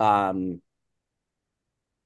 [0.00, 0.62] um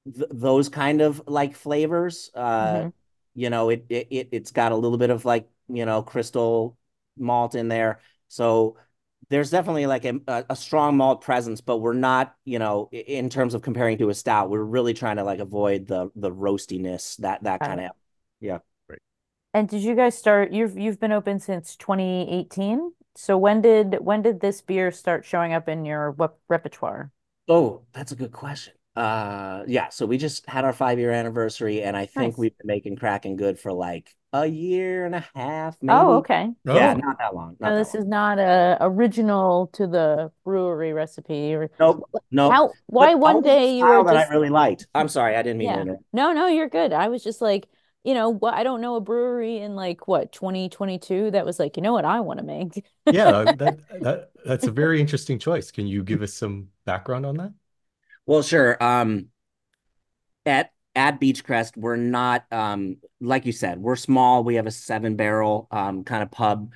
[0.05, 2.93] th those kind of like flavors uh Mhm.
[3.35, 6.77] you know it it it's got a little bit of like you know crystal
[7.17, 8.77] malt in there so
[9.29, 13.29] there's definitely like a, a, a strong malt presence but we're not you know in
[13.29, 17.17] terms of comparing to a stout we're really trying to like avoid the the roastiness
[17.17, 17.91] that that Got kind of
[18.39, 18.59] yeah
[19.53, 22.93] And did you guys start you've you've been open since 2018?
[23.15, 27.11] So when did when did this beer start showing up in your rep repertoire?
[27.47, 31.81] oh that's a good question uh yeah so we just had our five year anniversary
[31.81, 32.37] and I think Nice.
[32.37, 36.49] we've been making cracking good for like a year and a half Oh, maybe okay.
[36.63, 39.87] yeah Oh, not that long not No, that this long is not a original to
[39.87, 41.53] the brewery recipe.
[41.55, 44.87] Or nope nope how why But one day you were style that I really liked.
[44.93, 45.81] I'm sorry, I didn't mean yeah.
[45.81, 46.03] interrupt.
[46.13, 46.93] No, no, you're good.
[46.93, 47.67] I was just like,
[48.03, 51.77] you know, what I don't know a brewery in like what 2022 that was like,
[51.77, 52.85] you know what I want to make.
[53.05, 55.71] yeah, that that that's a very interesting choice.
[55.71, 57.53] Can you give us some background on that?
[58.25, 58.81] Well, sure.
[58.83, 59.29] Um,
[60.45, 64.43] at at Beachcrest, we're not um like you said, we're small.
[64.43, 66.71] We have a seven barrel um kind of pub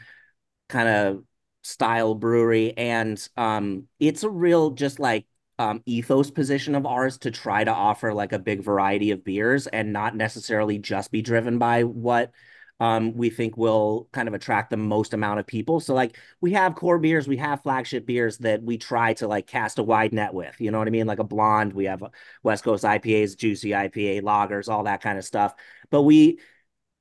[0.70, 1.24] kind of
[1.64, 5.26] style brewery, and um it's a real just like
[5.60, 9.68] um ethos position of ours to try to offer like a big variety of beers
[9.68, 12.32] and not necessarily just be driven by what
[12.80, 15.80] um we think will kind of attract the most amount of people.
[15.80, 19.48] So like we have core beers, we have flagship beers that we try to like
[19.48, 20.56] cast a wide net with.
[20.60, 21.08] You know what I mean?
[21.08, 22.04] Like a blonde, we have
[22.44, 25.54] West Coast IPAs, juicy IPA, lagers, all that kind of stuff.
[25.90, 26.40] But we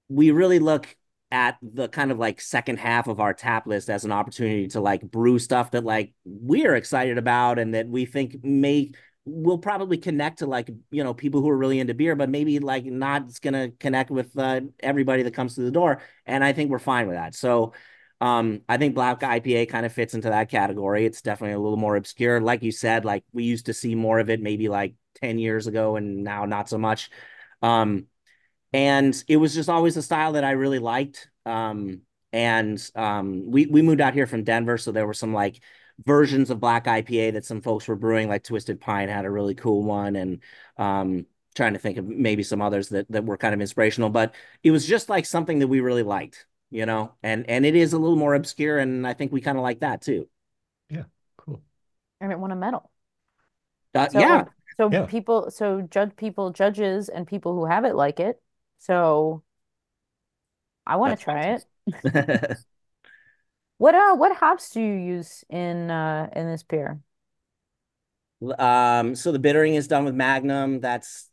[0.08, 0.96] we really look
[1.32, 4.80] at the kind of like second half of our tap list as an opportunity to
[4.80, 8.92] like brew stuff that like we're excited about and that we think may
[9.26, 12.58] will probably connect to like you know people who are really into beer but maybe
[12.60, 16.52] like not it's gonna connect with uh, everybody that comes through the door and i
[16.52, 17.34] think we're fine with that.
[17.34, 17.72] So
[18.20, 21.04] um i think black ipa kind of fits into that category.
[21.04, 22.40] It's definitely a little more obscure.
[22.40, 25.66] Like you said like we used to see more of it maybe like 10 years
[25.66, 27.10] ago and now not so much.
[27.62, 28.06] Um
[28.72, 31.28] and it was just always a style that I really liked.
[31.46, 35.60] Um, and um, we we moved out here from Denver, so there were some like
[36.04, 38.28] versions of black IPA that some folks were brewing.
[38.28, 40.40] Like Twisted Pine had a really cool one, and
[40.78, 44.10] um, trying to think of maybe some others that that were kind of inspirational.
[44.10, 47.14] But it was just like something that we really liked, you know.
[47.22, 49.80] And and it is a little more obscure, and I think we kind of like
[49.80, 50.28] that too.
[50.90, 51.04] Yeah,
[51.36, 51.62] cool.
[52.20, 52.90] And it won a medal.
[53.94, 54.44] Uh, So yeah,
[54.76, 55.06] so Yeah.
[55.06, 58.40] people so judge people judges and people who have it like it.
[58.78, 59.42] So
[60.86, 61.64] I want to that's try it.
[63.78, 67.00] What uh what hops do you use in uh in this beer?
[68.58, 70.80] Um, so the bittering is done with Magnum.
[70.80, 71.30] That's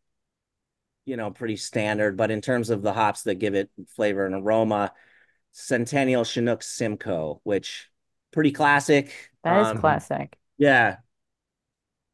[1.06, 2.18] you know pretty standard.
[2.18, 4.94] But in terms of the hops that give it flavor and aroma,
[5.52, 7.90] Centennial Chinook Simcoe, which
[8.32, 9.32] pretty classic.
[9.44, 10.38] That is Um, classic.
[10.58, 10.98] yeah,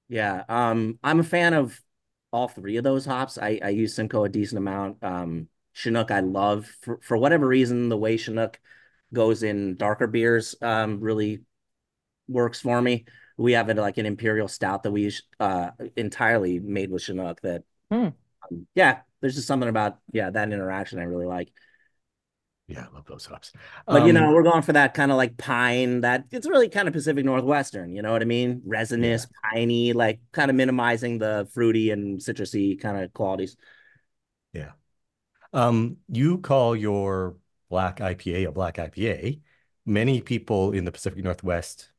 [0.08, 0.44] yeah.
[0.50, 1.80] Um, I'm a fan of
[2.32, 3.38] all three of those hops.
[3.38, 5.04] I I use Simcoe a decent amount.
[5.04, 8.60] Um, Chinook I love for for whatever reason the way Chinook
[9.14, 11.42] goes in darker beers um really
[12.28, 13.06] works for me.
[13.38, 17.64] We have it like an imperial stout that we uh entirely made with Chinook that
[17.92, 18.10] Hmm.
[18.52, 21.52] um, yeah, there's just something about yeah, that interaction I really like.
[22.68, 23.52] Yeah, I love those hops.
[23.90, 26.70] But you Um, know, we're going for that kind of like pine that it's really
[26.70, 28.62] kind of Pacific Northwestern, you know what I mean?
[28.66, 33.58] Resinous, piney, like kind of minimizing the fruity and citrusy kind of qualities.
[34.54, 34.72] yeah.
[35.54, 37.38] Um, you call your
[37.70, 39.42] black IPA a black IPA.
[39.86, 41.92] Many people in the Pacific Northwest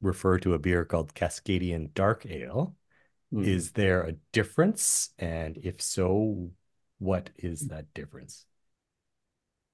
[0.00, 2.76] refer to a beer called Cascadian Dark Ale.
[3.32, 3.44] Hmm.
[3.44, 5.10] Is there a difference?
[5.18, 6.50] And if so,
[6.98, 8.46] what is that difference?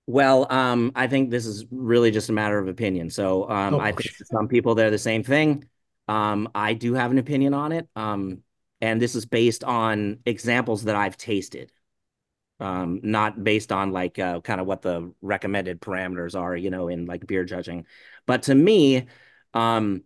[0.07, 3.11] Well, um, I think this is really just a matter of opinion.
[3.11, 5.64] So, um, Oh, I think some people they're the same thing.
[6.09, 7.88] Um, I do have an opinion on it.
[7.94, 8.42] Um,
[8.81, 11.70] and this is based on examples that I've tasted.
[12.61, 16.88] Um, not based on like uh, kind of what the recommended parameters are, you know,
[16.88, 17.87] in like beer judging.
[18.27, 19.07] But to me,
[19.55, 20.03] um,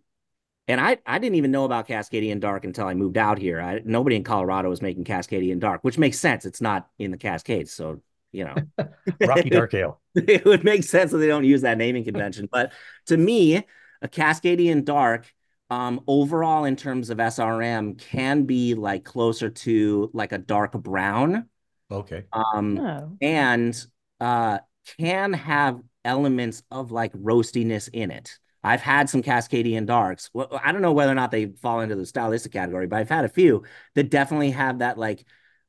[0.67, 3.61] and I I didn't even know about Cascadian Dark until I moved out here.
[3.61, 6.45] I, nobody in Colorado was making Cascadian Dark, which makes sense.
[6.45, 8.55] It's not in the Cascades, so you know.
[9.21, 10.01] Rocky Dark Ale.
[10.15, 12.49] it would make sense that they don't use that naming convention.
[12.51, 12.73] But
[13.07, 13.63] to me,
[14.01, 15.31] a Cascadian Dark,
[15.69, 21.47] um, overall in terms of SRM, can be like closer to like a dark brown,
[21.91, 22.23] Okay.
[22.33, 23.17] um, Oh.
[23.21, 23.85] and
[24.19, 24.59] uh,
[24.97, 28.37] can have elements of like roastiness in it.
[28.63, 30.29] I've had some Cascadian Darks.
[30.33, 33.09] Well, I don't know whether or not they fall into the stylistic category, but I've
[33.09, 35.23] had a few that definitely have that like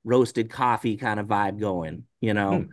[0.04, 2.66] roasted coffee kind of vibe going, you know.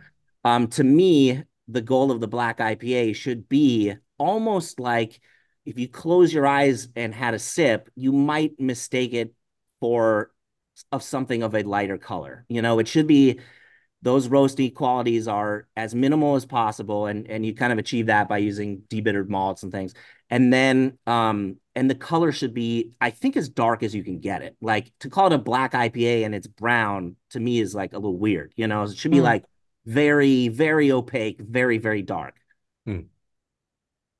[0.44, 0.48] Hmm.
[0.48, 5.20] Um, to me, the goal of the black IPA should be almost like
[5.66, 9.34] if you close your eyes and had a sip, you might mistake it
[9.80, 10.30] for
[10.92, 12.44] of something of a lighter color.
[12.48, 13.40] You know, it should be
[14.02, 18.28] those roasty qualities are as minimal as possible, and and you kind of achieve that
[18.28, 19.94] by using debittered malts and things.
[20.30, 24.20] And then um and the color should be, I think, as dark as you can
[24.20, 24.56] get it.
[24.60, 27.96] Like to call it a black IPA and it's brown to me is like a
[27.96, 28.52] little weird.
[28.56, 29.24] You know, it should be Mm.
[29.24, 29.44] like
[29.86, 32.36] very, very opaque, very, very dark.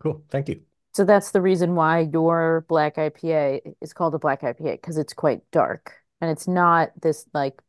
[0.00, 0.22] Cool.
[0.30, 0.62] Thank you.
[0.92, 5.12] So that's the reason why your black IPA is called a black IPA because it's
[5.12, 7.60] quite dark and it's not this like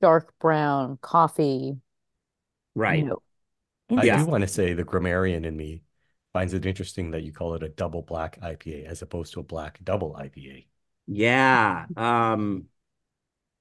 [0.00, 1.76] dark brown coffee
[2.74, 3.00] Right.
[3.04, 3.22] note.
[3.96, 5.82] I do want to say the grammarian in me
[6.32, 9.44] finds it interesting that you call it a double black IPA as opposed to a
[9.44, 10.68] black double IPA.
[11.06, 11.86] Yeah.
[11.96, 12.68] Um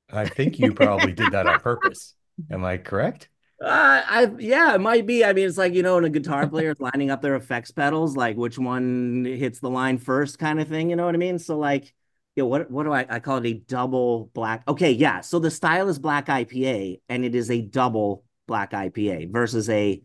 [0.09, 2.15] I think you probably did that on purpose.
[2.49, 3.29] Am I correct?
[3.59, 5.25] Uh, I yeah, it might be.
[5.25, 7.71] I mean, it's like you know, when a guitar player is lining up their effects
[7.71, 10.89] pedals, like which one hits the line first, kind of thing.
[10.91, 11.39] You know what I mean?
[11.39, 11.91] So like,
[12.37, 14.61] yeah, what what do I I call it a double black?
[14.67, 15.21] Okay, yeah.
[15.21, 20.01] So the style is black IPA, and it is a double black IPA versus a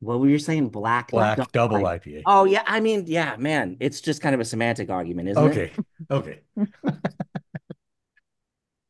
[0.00, 0.70] what were you saying?
[0.70, 2.00] Black Black not double IPA.
[2.00, 2.22] IPA.
[2.24, 5.72] Oh yeah, I mean, yeah, man, it's just kind of a semantic argument, isn't it?
[6.10, 6.40] Okay.
[6.56, 6.66] Okay.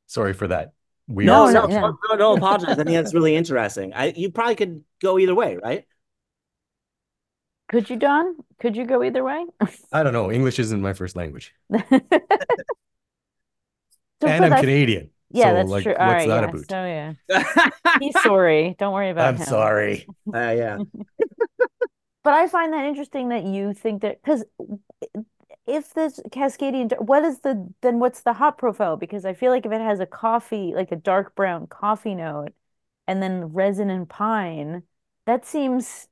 [0.07, 0.72] Sorry for that.
[1.09, 1.98] Weird No, no, no.
[2.09, 2.79] no, no, apologize.
[2.79, 3.92] I think that's really interesting.
[3.94, 5.85] I you probably could go either way, right?
[7.70, 8.37] Could you, Don?
[8.59, 9.46] Could you go either way?
[9.92, 10.30] I don't know.
[10.30, 11.54] English isn't my first language.
[14.20, 15.11] So, and I'm Canadian.
[15.33, 15.94] Yeah, So, that's like, true.
[15.94, 16.50] All what's right, that yeah.
[16.50, 16.68] about?
[16.68, 18.76] So yeah, uh, he's sorry.
[18.78, 19.46] Don't worry about I'm him.
[19.46, 20.06] sorry.
[20.33, 20.78] yeah.
[22.22, 24.44] But I find that interesting that you think that because
[25.66, 28.96] if this Cascadian, what is the then what's the hop profile?
[28.96, 32.52] Because I feel like if it has a coffee, like a dark brown coffee note,
[33.06, 34.83] and then resin and pine,
[35.26, 36.09] that seems.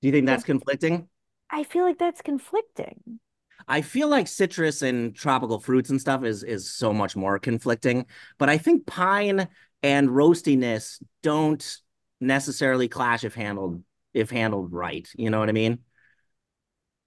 [0.00, 1.08] Do you think that's conflicting?
[1.50, 3.20] I feel like that's conflicting.
[3.68, 8.06] I feel like citrus and tropical fruits and stuff is is so much more conflicting,
[8.38, 9.48] but I think pine
[9.82, 11.78] and roastiness don't
[12.20, 13.82] necessarily clash if handled
[14.14, 15.08] if handled right.
[15.16, 15.78] You know what I mean?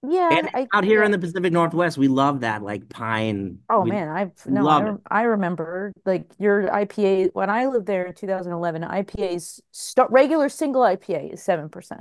[0.02, 3.58] Yeah, And I out here in the Pacific Northwest, we love that like pine.
[3.68, 5.00] Oh we- man, I've no, I, it.
[5.10, 10.82] I remember like your IPA when I lived there in 2011, IPA's start regular single
[10.82, 12.00] IPA is 7%.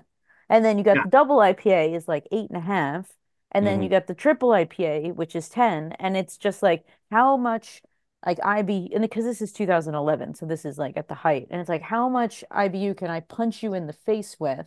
[0.49, 1.03] And then you got Yeah.
[1.03, 3.15] the double IPA is like eight and a half.
[3.51, 3.95] And then you mm-hmm.
[3.95, 5.93] got the triple IPA, which is 10.
[5.99, 7.81] And it's just like how much
[8.25, 11.47] like IB and because this is 2011, so this is like at the height.
[11.49, 14.65] And it's like how much IBU can I punch you in the face with?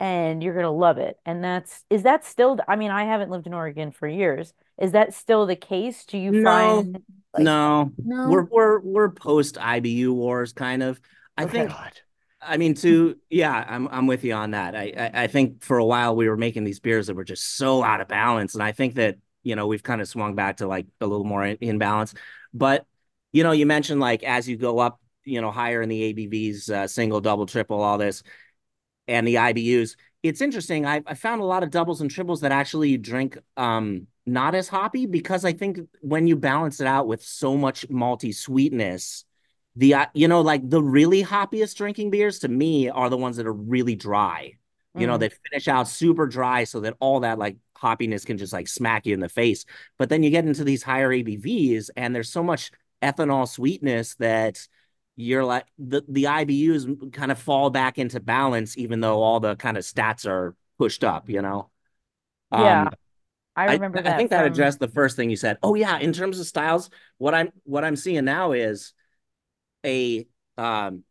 [0.00, 1.18] And you're gonna love it.
[1.26, 4.54] And that's is that still I mean, I haven't lived in Oregon for years.
[4.78, 6.04] Is that still the case?
[6.06, 7.02] Do you No, find
[7.34, 8.30] like no, no?
[8.30, 11.00] we're we're we're post IBU wars kind of.
[11.36, 11.52] I Okay.
[11.52, 12.00] think God.
[12.42, 14.74] I mean, to yeah, I'm I'm with you on that.
[14.74, 17.56] I, I I think for a while we were making these beers that were just
[17.56, 20.58] so out of balance, and I think that you know we've kind of swung back
[20.58, 22.14] to like a little more in, in balance.
[22.54, 22.86] But
[23.32, 26.70] you know, you mentioned like as you go up, you know, higher in the ABVs,
[26.70, 28.22] uh, single, double, triple, all this,
[29.08, 29.96] and the IBUs.
[30.22, 30.86] It's interesting.
[30.86, 34.68] I I found a lot of doubles and triples that actually drink um not as
[34.68, 39.24] hoppy because I think when you balance it out with so much malty sweetness,
[39.76, 43.36] the uh, you know like the really hoppiest drinking beers to me are the ones
[43.36, 44.54] that are really dry.
[44.96, 45.18] You know, Mm.
[45.18, 49.06] they finish out super dry so that all that like hoppiness can just like smack
[49.06, 49.64] you in the face.
[49.98, 52.70] But then you get into these higher ABVs and there's so much
[53.02, 54.66] ethanol sweetness that
[55.16, 59.56] you're like the the IBUs kind of fall back into balance even though all the
[59.56, 61.70] kind of stats are pushed up, you know.
[62.50, 62.96] Yeah, Um,
[63.56, 65.58] I I, remember I that think that addressed the first thing you said.
[65.62, 68.92] Oh yeah, in terms of styles, what I'm what I'm seeing now is
[69.84, 70.26] a
[70.58, 71.04] um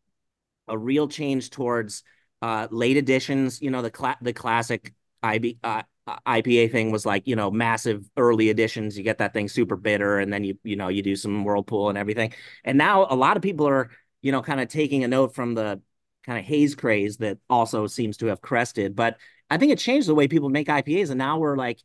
[0.67, 2.03] a real change towards
[2.41, 3.61] uh late additions.
[3.61, 4.93] You know, the cla- the classic
[5.23, 5.83] IB uh,
[6.25, 8.97] IPA thing was like you know massive early additions.
[8.97, 11.89] You get that thing super bitter, and then you you know you do some whirlpool
[11.89, 12.33] and everything.
[12.63, 13.89] And now a lot of people are
[14.21, 15.81] you know kind of taking a note from the
[16.25, 18.95] kind of haze craze that also seems to have crested.
[18.95, 19.17] But
[19.49, 21.79] I think it changed the way people make IPAs, and now we're like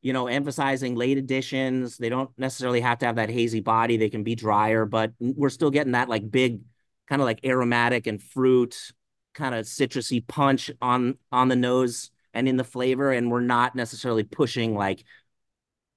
[0.00, 1.98] you know, emphasizing late additions.
[1.98, 3.96] They don't necessarily have to have that hazy body.
[3.96, 6.60] They can be drier, but we're still getting that like big
[7.08, 8.92] kind of like aromatic and fruit
[9.34, 13.74] kind of citrusy punch on on the nose and in the flavor and we're not
[13.74, 15.04] necessarily pushing like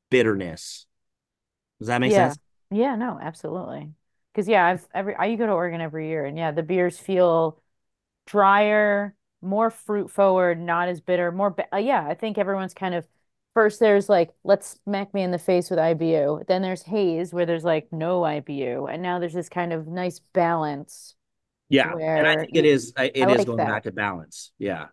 [0.10, 0.86] bitterness.
[1.80, 2.30] Does that make yeah.
[2.30, 2.39] sense?
[2.70, 3.91] Yeah, no, absolutely.
[4.34, 6.97] Because yeah, I've every I you go to Oregon every year, and yeah, the beers
[6.97, 7.62] feel
[8.28, 13.06] drier, more fruit forward, not as bitter, more uh, yeah, I think everyone's kind of
[13.54, 16.45] first there's like let's smack me in the face with IBU.
[16.47, 20.20] Then there's haze where there's like no IBU, and now there's this kind of nice
[20.34, 21.16] balance
[21.70, 21.95] Yeah.
[22.16, 23.68] And I think it is it is like going that.
[23.68, 24.52] back to balance.
[24.58, 24.88] Yeah.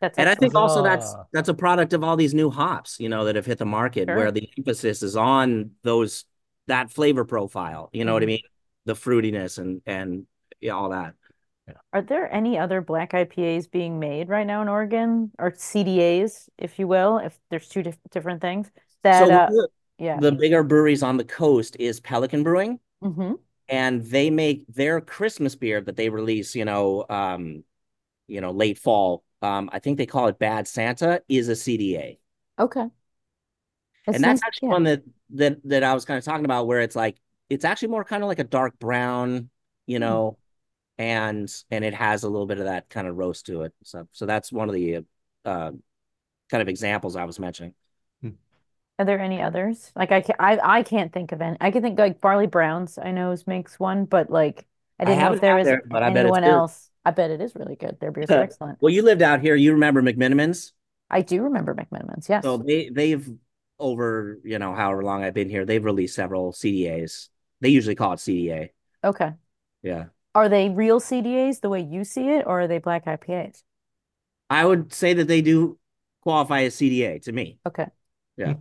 [0.00, 3.08] That's And I think also that's that's a product of all these new hops, you
[3.08, 6.24] know, that have hit the market where the emphasis is on those
[6.66, 7.90] that flavor profile.
[7.92, 8.28] You know what I Mhm.
[8.28, 8.42] mean?
[8.86, 10.26] The fruitiness and and
[10.60, 11.14] yeah, all that.
[11.92, 16.78] Are there any other black IPAs being made right now in Oregon, or CDAs, if
[16.78, 18.70] you will, if there's two dif different things
[19.02, 20.20] that So uh the, yeah.
[20.20, 23.34] the bigger breweries on the coast is Pelican Brewing, hmm
[23.68, 27.64] and they make their Christmas beer that they release, you know, um,
[28.28, 29.24] you know, late fall.
[29.42, 32.18] Um, I think they call it Bad Santa, is a CDA.
[32.58, 32.90] Okay.
[34.06, 34.74] It's And that's actually Yeah.
[34.74, 37.16] one that that that I was kind of talking about where it's like
[37.50, 39.50] it's actually more kind of like a dark brown,
[39.86, 40.16] you Hmm.
[40.16, 40.38] know,
[40.98, 43.72] and and it has a little bit of that kind of roast to it.
[43.82, 45.04] So so that's one of the
[45.44, 45.72] uh
[46.50, 47.74] kind of examples I was mentioning.
[48.98, 49.90] Are there any others?
[49.96, 51.56] Like I can I I can't think of any.
[51.60, 54.66] I can think like Barley Browns, I know is- makes one, but like
[55.00, 56.50] I I didn't know if there was there, but I bet it's anyone good.
[56.50, 56.90] else.
[57.04, 57.98] I bet it is really good.
[58.00, 58.78] Their beers are excellent.
[58.80, 59.56] Well, you lived out here.
[59.56, 60.72] You remember McMenamins?
[61.10, 62.28] I do remember McMenamins.
[62.28, 62.44] Yes.
[62.44, 63.28] So they they've
[63.78, 67.28] over, you know, however long I've been here, they've released several CDAs.
[67.60, 68.70] They usually call it CDA.
[69.02, 69.32] Okay.
[69.82, 70.04] Yeah.
[70.34, 73.62] Are they real CDAs the way you see it, or are they black IPAs?
[74.50, 75.78] I would say that they do
[76.22, 77.58] qualify as CDA to me.
[77.66, 77.86] Okay.
[78.36, 78.54] Yeah.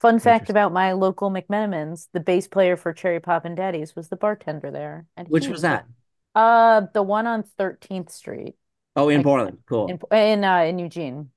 [0.00, 4.16] Fun fact about my local McMenamins, the bass player for Cherry Poppin' Daddies was the
[4.16, 5.06] bartender there.
[5.16, 5.86] And Which was that?
[6.34, 8.54] Uh, the one on 13th Street
[8.96, 9.58] Oh, in Like, Portland.
[9.66, 9.88] Cool.
[9.88, 11.30] in in uh in Eugene.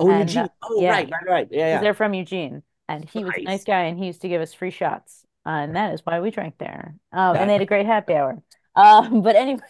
[0.00, 0.44] Oh, and, Eugene.
[0.44, 0.90] uh, Oh, yeah.
[0.92, 1.48] right, right, right.
[1.50, 1.80] Yeah, yeah.
[1.80, 3.64] they're from Eugene, and he was a nice Nice.
[3.64, 6.30] guy, and he used to give us free shots, uh, and that is why we
[6.30, 6.96] drank there.
[7.12, 8.42] Um, and they had a great happy hour.
[8.78, 9.60] Um, but anyway,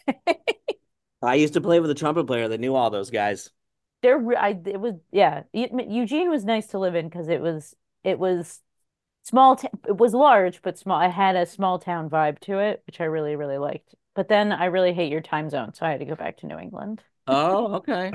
[1.23, 3.51] I used to play with a trumpet player that knew all those guys.
[4.03, 5.43] there, I it was yeah.
[5.53, 8.61] Eugene was nice to live in because it was it was
[9.23, 9.57] small.
[9.57, 11.01] T it was large but small.
[11.01, 13.95] It had a small town vibe to it, which I really really liked.
[14.15, 16.47] But then I really hate your time zone, so I had to go back to
[16.47, 17.03] New England.
[17.27, 18.13] Oh, okay.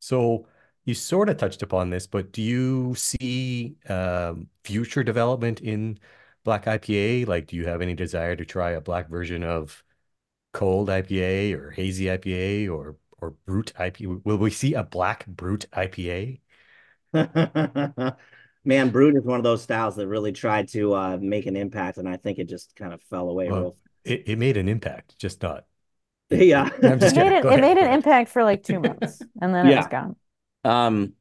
[0.00, 0.46] So
[0.84, 5.98] you sort of touched upon this, but do you see um, future development in
[6.44, 7.26] black IPA?
[7.26, 9.82] Like, do you have any desire to try a black version of
[10.52, 14.06] cold IPA or hazy IPA or or brute IPA?
[14.24, 16.40] Will we see a black brute IPA?
[18.64, 21.96] Man, Brute is one of those styles that really tried to uh, make an impact,
[21.98, 23.76] and I think it just kind of fell away Well, real.
[24.04, 25.64] It, it made an impact, just not.
[26.30, 26.68] Yeah.
[26.82, 29.66] I'm just It made it it made an impact for like two months, and then
[29.66, 30.16] it was gone.
[30.64, 31.14] Um,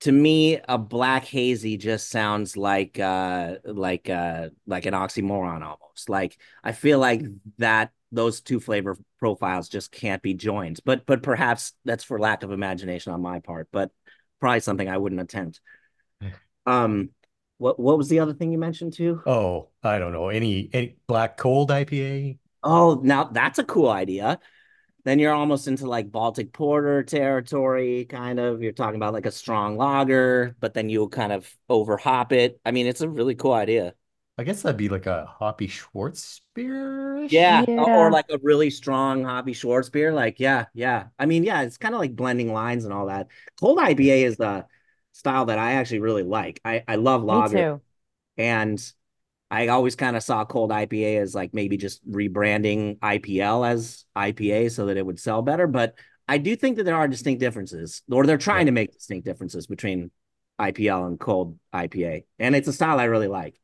[0.00, 6.08] to me, a black hazy just sounds like uh like uh like an oxymoron almost.
[6.08, 7.22] Like I feel like
[7.58, 10.80] that those two flavor profiles just can't be joined.
[10.84, 13.90] But but perhaps that's for lack of imagination on my part, but
[14.40, 15.60] probably something I wouldn't attempt.
[16.66, 17.10] Um
[17.58, 19.22] what what was the other thing you mentioned too?
[19.26, 20.28] Oh, I don't know.
[20.28, 22.38] Any any black cold IPA?
[22.62, 24.38] Oh, now that's a cool idea.
[25.04, 28.62] Then you're almost into like Baltic Porter territory, kind of.
[28.62, 32.60] You're talking about like a strong lager, but then you'll kind of overhop it.
[32.64, 33.94] I mean, it's a really cool idea.
[34.38, 37.24] I guess that'd be like a hoppy Schwartz beer.
[37.24, 37.82] Yeah, Yeah.
[37.84, 40.14] or like a really strong Hobby Schwarzbier.
[40.14, 41.08] Like, yeah, yeah.
[41.18, 43.28] I mean, yeah, it's kind of like blending lines and all that.
[43.60, 44.66] Cold IPA is the
[45.12, 46.60] style that I actually really like.
[46.64, 47.82] I I love Me lager, too.
[48.36, 48.80] and
[49.50, 54.70] I always kind of saw cold IPA as like maybe just rebranding IPL as IPA
[54.72, 55.66] so that it would sell better.
[55.66, 55.94] But
[56.28, 58.66] I do think that there are distinct differences, or they're trying yeah.
[58.66, 60.10] to make distinct differences between
[60.60, 62.24] IPL and cold IPA.
[62.38, 63.58] And it's a style I really like.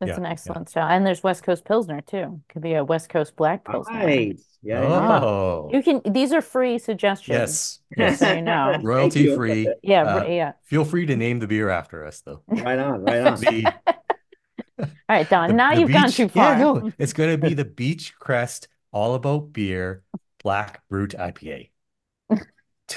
[0.00, 0.70] That's yeah, an excellent yeah.
[0.70, 0.88] style.
[0.88, 2.40] And there's West Coast Pilsner too.
[2.48, 3.94] Could be a West Coast Black Pilsner.
[3.94, 4.40] Right.
[4.62, 4.82] Yeah.
[4.82, 5.70] Oh.
[5.72, 7.28] You can these are free suggestions.
[7.28, 7.78] Yes.
[7.96, 8.18] Yes.
[8.18, 8.76] So you know.
[8.82, 9.72] Royalty free.
[9.82, 10.52] Yeah, uh, yeah.
[10.64, 12.42] Feel free to name the beer after us though.
[12.48, 13.40] Right on, right on.
[13.40, 13.72] the,
[14.78, 15.48] All right, Don.
[15.50, 16.52] The, now the you've beach, gone too far.
[16.52, 20.02] Yeah, no, it's gonna be the Beachcrest All About Beer
[20.42, 21.70] Black Brut IPA.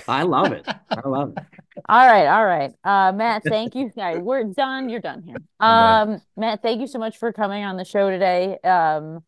[0.08, 0.68] I love it.
[0.90, 1.44] I love it.
[1.88, 2.74] All right, all right.
[2.84, 3.92] Uh, Matt, thank you.
[3.98, 4.90] All right, we're done.
[4.90, 5.38] You're done here.
[5.60, 8.58] Um, Matt, thank you so much for coming on the show today.
[8.64, 9.24] Um,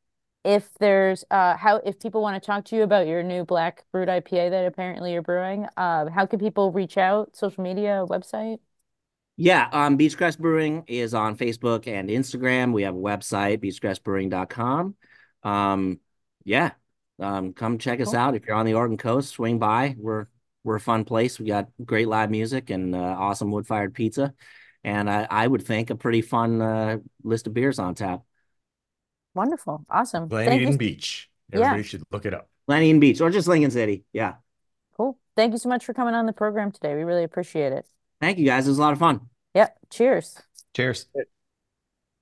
[0.46, 3.84] if there's uh how if people want to talk to you about your new black
[3.92, 7.36] brut IPA that apparently you're brewing, uh, how can people reach out?
[7.36, 8.60] Social media, website?
[9.42, 12.74] Yeah, um, Beachcrest Brewing is on Facebook and Instagram.
[12.74, 14.96] We have a website, beachcrestbrewing.com.
[15.44, 16.00] Um,
[16.44, 16.72] yeah,
[17.20, 18.18] um, come check us cool.
[18.18, 19.30] out if you're on the Oregon coast.
[19.30, 19.96] Swing by.
[19.98, 20.28] We're
[20.64, 21.40] we're a fun place.
[21.40, 24.34] We got great live music and uh, awesome wood fired pizza,
[24.84, 28.22] and I, I would think a pretty fun uh, list of beers on tap.
[29.34, 30.30] Wonderful, awesome.
[30.30, 31.30] Gleneden Beach.
[31.52, 31.88] Everybody yeah.
[31.88, 32.50] should look it up.
[32.70, 34.04] Gleneden Beach or just Lincoln City.
[34.14, 34.36] Yeah.
[34.96, 35.18] Cool.
[35.36, 36.96] Thank you so much for coming on the program today.
[36.96, 37.86] We really appreciate it.
[38.22, 38.68] Thank you, guys.
[38.68, 39.22] It was a lot of fun.
[39.56, 39.78] Yep.
[39.90, 40.42] Cheers.
[40.76, 41.08] Cheers.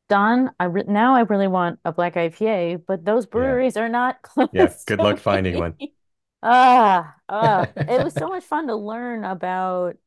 [0.09, 3.83] Don, I re- now I really want a black IPA, but those breweries yeah.
[3.83, 4.47] are not close.
[4.53, 5.75] Yeah, good luck finding one.
[6.43, 9.97] Ah, uh, it was so much fun to learn about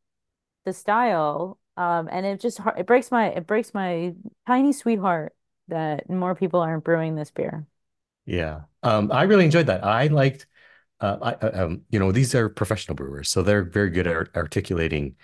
[0.64, 1.58] the style.
[1.76, 4.14] Um, and it just it breaks my it breaks my
[4.46, 5.34] tiny sweetheart
[5.68, 7.66] that more people aren't brewing this beer.
[8.26, 8.62] Yeah.
[8.82, 9.84] Um, I really enjoyed that.
[9.84, 10.46] I liked
[11.00, 14.36] uh, I, uh, um, you know, these are professional brewers, so they're very good at
[14.36, 15.16] articulating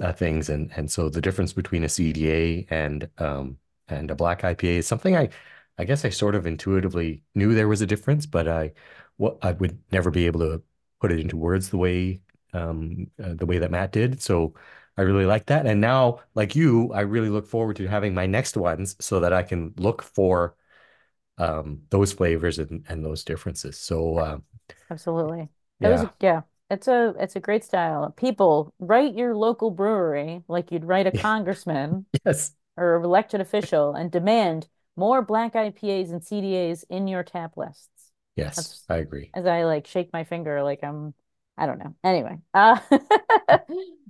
[0.00, 3.58] uh, things, and and so the difference between a CDA and um
[3.88, 5.30] and a black IPA is something I,
[5.78, 8.72] I guess I sort of intuitively knew there was a difference, but I
[9.20, 10.62] what I would never be able to
[10.98, 12.22] put it into words the way
[12.54, 14.22] um, uh, the way that Matt did.
[14.22, 14.54] So
[14.96, 15.66] I really like that.
[15.66, 19.32] And now, like you, I really look forward to having my next ones so that
[19.32, 20.56] I can look for
[21.36, 23.78] um, those flavors and, and those differences.
[23.78, 24.38] So uh,
[24.90, 25.50] absolutely,
[25.80, 26.02] yeah.
[26.02, 26.40] Was, yeah,
[26.70, 28.14] it's a it's a great style.
[28.16, 34.10] People write your local brewery like you'd write a congressman, yes, or elected official, and
[34.10, 34.66] demand
[34.96, 37.89] more black IPAs and CDAs in your tap lists.
[38.36, 39.30] Yes, That's, I agree.
[39.34, 41.14] As I like shake my finger, like I'm,
[41.58, 41.94] I don't know.
[42.02, 42.78] Anyway, uh,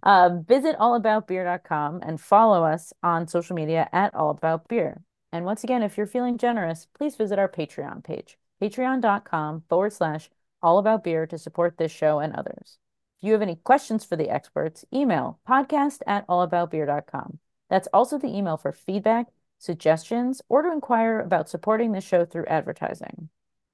[0.02, 5.00] uh, visit allaboutbeer.com and follow us on social media at allaboutbeer.
[5.32, 10.30] And once again, if you're feeling generous, please visit our Patreon page, patreon.com forward slash
[10.62, 12.78] allaboutbeer to support this show and others.
[13.18, 17.38] If you have any questions for the experts, email podcast at allaboutbeer.com.
[17.68, 19.26] That's also the email for feedback,
[19.58, 23.28] suggestions, or to inquire about supporting the show through advertising.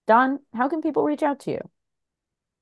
[0.07, 1.61] Don, how can people reach out to you?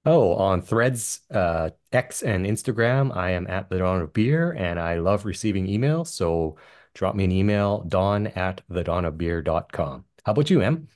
[0.06, 4.78] Oh, on Threads, uh, X, and Instagram, I am at the Dawn of Beer, and
[4.78, 6.08] I love receiving emails.
[6.08, 6.58] So
[6.92, 10.04] drop me an email, don at the dawn of thedawnofbeer.com.
[10.24, 10.88] How about you, Em?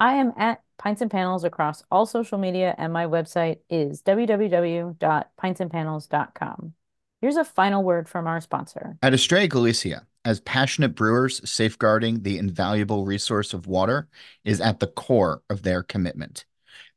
[0.00, 6.72] I am at Pints and Panels across all social media, and my website is www.pintsandpanels.com.
[7.20, 8.96] Here's a final word from our sponsor.
[9.02, 14.08] At Estrella Galicia, as passionate brewers, safeguarding the invaluable resource of water
[14.44, 16.44] is at the core of their commitment.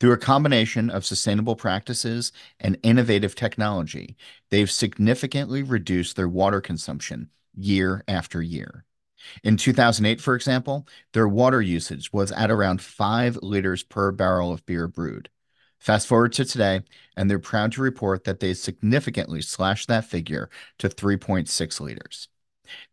[0.01, 4.17] Through a combination of sustainable practices and innovative technology,
[4.49, 8.83] they've significantly reduced their water consumption year after year.
[9.45, 14.65] In 2008, for example, their water usage was at around 5 liters per barrel of
[14.65, 15.29] beer brewed.
[15.79, 16.81] Fast forward to today,
[17.15, 22.27] and they're proud to report that they significantly slashed that figure to 3.6 liters.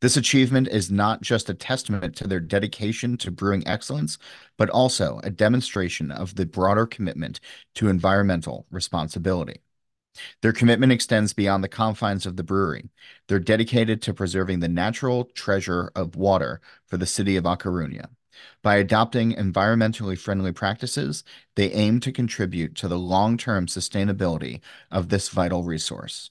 [0.01, 4.19] This achievement is not just a testament to their dedication to brewing excellence,
[4.57, 7.41] but also a demonstration of the broader commitment
[7.77, 9.63] to environmental responsibility.
[10.43, 12.91] Their commitment extends beyond the confines of the brewery.
[13.29, 18.09] They're dedicated to preserving the natural treasure of water for the city of A Coruña.
[18.63, 21.25] By adopting environmentally friendly practices,
[21.57, 24.61] they aim to contribute to the long term sustainability
[24.91, 26.31] of this vital resource.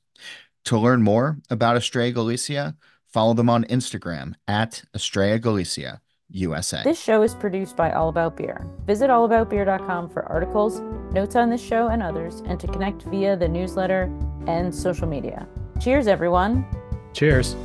[0.66, 2.76] To learn more about Estrella Galicia,
[3.08, 6.84] Follow them on Instagram at Estrella Galicia, USA.
[6.84, 8.68] This show is produced by All About Beer.
[8.86, 10.82] Visit allaboutbeer.com for articles,
[11.14, 14.04] notes on this show and others, and to connect via the newsletter
[14.46, 15.48] and social media.
[15.82, 16.66] Cheers, everyone.
[17.14, 17.56] Cheers.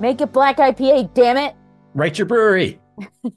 [0.00, 1.54] Make it black IPA, damn it.
[1.94, 2.80] Write your brewery.